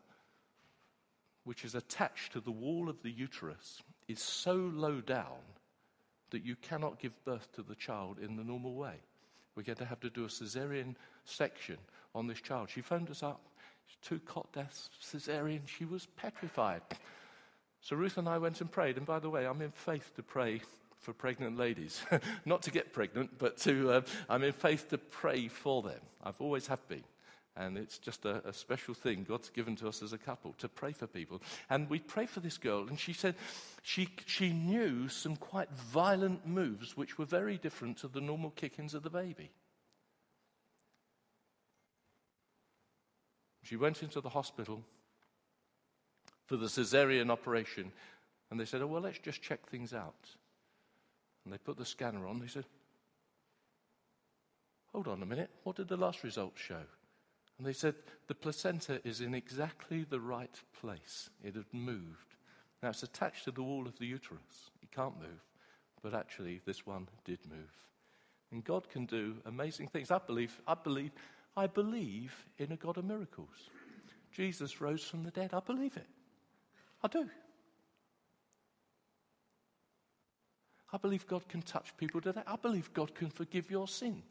which 1.44 1.66
is 1.66 1.76
attached 1.76 2.34
to 2.34 2.40
the 2.40 2.52
wall 2.52 2.90
of 2.90 3.02
the 3.04 3.12
uterus, 3.12 3.82
is 4.08 4.22
so 4.22 4.54
low 4.54 5.02
down 5.02 5.44
that 6.32 6.44
you 6.44 6.56
cannot 6.56 7.00
give 7.00 7.14
birth 7.26 7.52
to 7.54 7.62
the 7.62 7.76
child 7.76 8.18
in 8.20 8.36
the 8.36 8.44
normal 8.44 8.76
way. 8.76 8.96
We're 9.56 9.64
going 9.64 9.78
to 9.78 9.86
have 9.86 10.02
to 10.02 10.10
do 10.10 10.26
a 10.26 10.28
cesarean 10.28 10.96
section 11.26 11.78
on 12.14 12.28
this 12.28 12.42
child. 12.42 12.70
She 12.70 12.82
phoned 12.82 13.10
us 13.10 13.24
up, 13.24 13.42
two 14.02 14.20
cot 14.20 14.52
deaths, 14.54 14.90
cesarean. 15.02 15.62
She 15.66 15.86
was 15.86 16.06
petrified. 16.18 16.82
So 17.82 17.96
Ruth 17.96 18.18
and 18.18 18.28
I 18.28 18.38
went 18.38 18.62
and 18.62 18.72
prayed. 18.72 18.98
And 18.98 19.06
by 19.06 19.20
the 19.20 19.30
way, 19.30 19.46
I'm 19.46 19.62
in 19.62 19.72
faith 19.72 20.12
to 20.16 20.24
pray 20.24 20.62
for 21.00 21.14
pregnant 21.14 21.58
ladies. 21.58 22.02
Not 22.46 22.64
to 22.64 22.72
get 22.72 22.94
pregnant, 22.94 23.38
but 23.38 23.58
to, 23.60 23.92
uh, 23.92 24.02
I'm 24.30 24.44
in 24.44 24.54
faith 24.54 24.90
to 24.90 24.98
pray 24.98 25.48
for 25.48 25.82
them. 25.82 26.00
I've 26.24 26.42
always 26.42 26.68
have 26.68 26.86
been. 26.88 27.04
And 27.56 27.78
it's 27.78 27.98
just 27.98 28.26
a, 28.26 28.48
a, 28.48 28.54
special 28.54 28.94
thing 28.94 29.26
God's 29.28 29.50
given 29.50 29.76
to 29.78 29.88
us 29.88 30.04
as 30.04 30.14
a 30.14 30.18
couple 30.18 30.54
to 30.60 30.70
pray 30.70 30.92
for 30.92 31.08
people. 31.08 31.42
And 31.72 31.90
we 31.90 31.98
prayed 31.98 32.30
for 32.30 32.40
this 32.40 32.60
girl, 32.60 32.88
and 32.88 33.00
she 33.00 33.14
said 33.14 33.34
she, 33.82 34.10
she 34.28 34.54
knew 34.54 35.10
some 35.10 35.36
quite 35.36 35.72
violent 35.72 36.46
moves 36.46 36.96
which 36.96 37.18
were 37.18 37.26
very 37.26 37.58
different 37.58 37.98
to 38.00 38.08
the 38.08 38.22
normal 38.22 38.52
kickings 38.52 38.94
of 38.94 39.02
the 39.02 39.10
baby. 39.10 39.50
She 43.64 43.76
went 43.76 44.04
into 44.04 44.22
the 44.22 44.30
hospital 44.30 44.84
for 46.48 46.58
the 46.58 46.66
cesarean 46.66 47.30
operation, 47.30 47.92
and 48.50 48.60
they 48.60 48.66
said, 48.66 48.82
Oh, 48.82 48.88
well, 48.88 49.02
let's 49.02 49.20
just 49.20 49.42
check 49.42 49.68
things 49.68 49.94
out. 49.94 50.30
And 51.46 51.54
they 51.54 51.58
put 51.58 51.78
the 51.78 51.86
scanner 51.86 52.28
on. 52.28 52.40
They 52.40 52.48
said, 52.48 52.66
Hold 54.94 55.08
on 55.08 55.22
a 55.22 55.26
minute, 55.26 55.52
what 55.64 55.76
did 55.76 55.90
the 55.90 55.98
last 55.98 56.24
results 56.24 56.60
show? 56.60 56.82
And 57.58 57.66
they 57.66 57.74
said, 57.74 57.96
the 58.28 58.36
placenta 58.36 59.02
is 59.04 59.22
in 59.22 59.34
exactly 59.34 60.06
the 60.08 60.20
right 60.20 60.62
place. 60.80 61.30
It 61.44 61.56
had 61.56 61.66
moved. 61.74 62.36
Now 62.84 62.90
it's 62.90 63.04
attached 63.04 63.46
to 63.46 63.52
the 63.52 63.64
wall 63.64 63.88
of 63.88 63.98
the 63.98 64.06
uterus. 64.06 64.72
It 64.82 64.92
can't 64.92 65.20
move. 65.20 65.42
But 66.04 66.14
actually, 66.14 66.62
this 66.66 66.86
one 66.86 67.08
did 67.26 67.40
move. 67.50 67.72
And 68.52 68.64
God 68.64 68.90
can 68.90 69.06
do 69.06 69.36
amazing 69.46 69.88
things. 69.88 70.12
I 70.12 70.20
believe, 70.20 70.62
I 70.68 70.76
believe, 70.76 71.12
I 71.56 71.68
believe 71.68 72.34
in 72.60 72.72
a 72.72 72.78
God 72.78 72.98
of 72.98 73.06
miracles. 73.06 73.70
Jesus 74.32 74.80
rose 74.80 75.04
from 75.04 75.24
the 75.24 75.32
dead. 75.32 75.52
I 75.54 75.60
believe 75.60 75.98
it. 75.98 76.08
I 77.04 77.08
do. 77.08 77.30
I 80.92 80.98
believe 80.98 81.28
God 81.28 81.48
can 81.50 81.62
touch 81.62 81.96
people 81.98 82.22
today. 82.22 82.42
I 82.48 82.56
believe 82.56 82.94
God 82.94 83.14
can 83.14 83.30
forgive 83.30 83.70
your 83.70 83.88
sin 83.88 84.24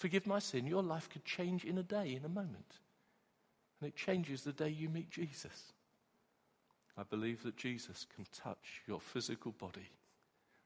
forgive 0.00 0.26
my 0.26 0.38
sin, 0.38 0.66
your 0.66 0.82
life 0.82 1.10
could 1.10 1.24
change 1.26 1.64
in 1.64 1.76
a 1.76 1.82
day, 1.82 2.14
in 2.14 2.24
a 2.24 2.28
moment. 2.28 2.78
And 3.78 3.88
it 3.88 3.94
changes 3.94 4.42
the 4.42 4.52
day 4.52 4.70
you 4.70 4.88
meet 4.88 5.10
Jesus. 5.10 5.74
I 6.96 7.02
believe 7.02 7.42
that 7.42 7.58
Jesus 7.58 8.06
can 8.14 8.26
touch 8.32 8.82
your 8.88 8.98
physical 8.98 9.52
body. 9.52 9.90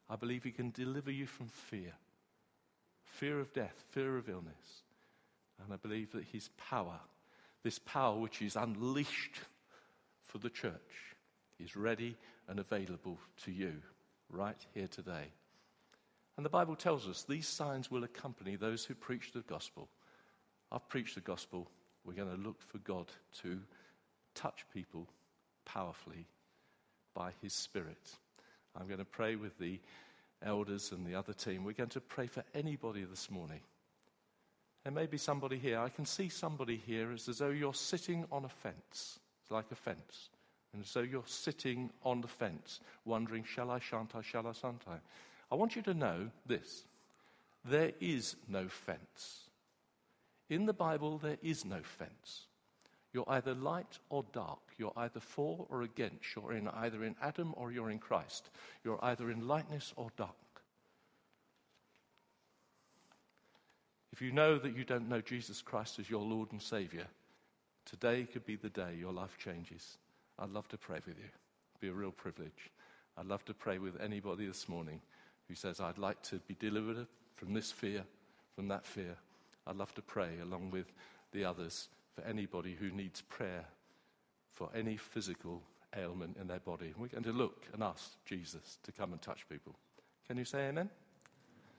I 0.08 0.14
believe 0.14 0.44
he 0.44 0.52
can 0.52 0.70
deliver 0.70 1.10
you 1.10 1.26
from 1.26 1.48
fear 1.48 1.92
fear 3.04 3.38
of 3.38 3.52
death, 3.52 3.84
fear 3.90 4.16
of 4.16 4.28
illness. 4.28 4.82
And 5.62 5.72
I 5.72 5.76
believe 5.76 6.10
that 6.12 6.24
his 6.24 6.48
power, 6.56 6.98
this 7.62 7.78
power 7.78 8.18
which 8.18 8.42
is 8.42 8.56
unleashed 8.56 9.38
for 10.34 10.38
the 10.38 10.50
church, 10.50 11.14
is 11.60 11.76
ready 11.76 12.16
and 12.48 12.58
available 12.58 13.20
to 13.44 13.52
you 13.52 13.74
right 14.28 14.66
here 14.74 14.88
today. 14.88 15.30
And 16.36 16.44
the 16.44 16.50
Bible 16.50 16.74
tells 16.74 17.06
us 17.06 17.22
these 17.22 17.46
signs 17.46 17.88
will 17.88 18.02
accompany 18.02 18.56
those 18.56 18.84
who 18.84 18.96
preach 18.96 19.30
the 19.30 19.42
gospel. 19.42 19.88
I've 20.72 20.88
preached 20.88 21.14
the 21.14 21.20
gospel. 21.20 21.70
We're 22.04 22.14
going 22.14 22.34
to 22.34 22.42
look 22.42 22.60
for 22.62 22.78
God 22.78 23.06
to 23.42 23.60
touch 24.34 24.64
people 24.74 25.06
powerfully 25.64 26.26
by 27.14 27.30
his 27.40 27.52
Spirit. 27.52 28.16
I'm 28.76 28.88
going 28.88 28.98
to 28.98 29.04
pray 29.04 29.36
with 29.36 29.56
the 29.60 29.78
elders 30.44 30.90
and 30.90 31.06
the 31.06 31.14
other 31.14 31.32
team. 31.32 31.62
We're 31.62 31.74
going 31.74 31.90
to 31.90 32.00
pray 32.00 32.26
for 32.26 32.42
anybody 32.56 33.04
this 33.04 33.30
morning. 33.30 33.60
There 34.82 34.92
may 34.92 35.06
be 35.06 35.16
somebody 35.16 35.58
here. 35.58 35.78
I 35.78 35.90
can 35.90 36.06
see 36.06 36.28
somebody 36.28 36.82
here. 36.84 37.12
It's 37.12 37.28
as 37.28 37.38
though 37.38 37.50
you're 37.50 37.72
sitting 37.72 38.24
on 38.32 38.44
a 38.44 38.48
fence. 38.48 39.20
It's 39.44 39.50
like 39.50 39.70
a 39.70 39.74
fence. 39.74 40.30
And 40.72 40.86
so 40.86 41.00
you're 41.00 41.22
sitting 41.26 41.90
on 42.02 42.22
the 42.22 42.28
fence, 42.28 42.80
wondering, 43.04 43.44
shall 43.44 43.70
I, 43.70 43.78
shan't 43.78 44.16
I, 44.16 44.22
shall 44.22 44.46
I, 44.46 44.52
shan't 44.52 44.82
I? 44.88 44.96
I 45.52 45.54
want 45.54 45.76
you 45.76 45.82
to 45.82 45.92
know 45.92 46.30
this 46.46 46.84
there 47.62 47.92
is 48.00 48.36
no 48.48 48.68
fence. 48.68 49.50
In 50.48 50.64
the 50.64 50.72
Bible, 50.72 51.18
there 51.18 51.38
is 51.42 51.64
no 51.64 51.80
fence. 51.82 52.46
You're 53.12 53.28
either 53.28 53.54
light 53.54 53.98
or 54.08 54.24
dark. 54.32 54.60
You're 54.78 54.92
either 54.96 55.20
for 55.20 55.66
or 55.68 55.82
against. 55.82 56.34
You're 56.34 56.54
in 56.54 56.68
either 56.68 57.04
in 57.04 57.14
Adam 57.22 57.52
or 57.56 57.70
you're 57.70 57.90
in 57.90 57.98
Christ. 57.98 58.50
You're 58.82 59.02
either 59.04 59.30
in 59.30 59.46
lightness 59.46 59.92
or 59.96 60.08
dark. 60.16 60.30
If 64.12 64.22
you 64.22 64.32
know 64.32 64.58
that 64.58 64.76
you 64.76 64.84
don't 64.84 65.08
know 65.08 65.20
Jesus 65.20 65.60
Christ 65.60 65.98
as 65.98 66.08
your 66.08 66.22
Lord 66.22 66.52
and 66.52 66.62
Savior, 66.62 67.06
today 67.84 68.26
could 68.30 68.46
be 68.46 68.56
the 68.56 68.68
day 68.68 68.96
your 68.98 69.12
life 69.12 69.36
changes. 69.38 69.98
I'd 70.38 70.50
love 70.50 70.68
to 70.68 70.78
pray 70.78 71.00
with 71.06 71.18
you. 71.18 71.24
It'd 71.24 71.80
be 71.80 71.88
a 71.88 71.92
real 71.92 72.10
privilege. 72.10 72.70
I'd 73.16 73.26
love 73.26 73.44
to 73.44 73.54
pray 73.54 73.78
with 73.78 74.00
anybody 74.00 74.46
this 74.46 74.68
morning 74.68 75.00
who 75.48 75.54
says, 75.54 75.80
I'd 75.80 75.98
like 75.98 76.22
to 76.24 76.36
be 76.46 76.56
delivered 76.58 77.06
from 77.36 77.54
this 77.54 77.70
fear, 77.70 78.04
from 78.56 78.68
that 78.68 78.84
fear. 78.84 79.16
I'd 79.66 79.76
love 79.76 79.94
to 79.94 80.02
pray 80.02 80.38
along 80.42 80.70
with 80.70 80.92
the 81.32 81.44
others 81.44 81.88
for 82.14 82.22
anybody 82.24 82.74
who 82.74 82.90
needs 82.90 83.20
prayer 83.22 83.64
for 84.52 84.70
any 84.74 84.96
physical 84.96 85.62
ailment 85.96 86.36
in 86.40 86.46
their 86.46 86.60
body. 86.60 86.94
We're 86.96 87.08
going 87.08 87.24
to 87.24 87.32
look 87.32 87.66
and 87.72 87.82
ask 87.82 88.12
Jesus 88.24 88.78
to 88.84 88.92
come 88.92 89.12
and 89.12 89.20
touch 89.20 89.48
people. 89.48 89.74
Can 90.26 90.38
you 90.38 90.44
say 90.44 90.68
amen? 90.68 90.90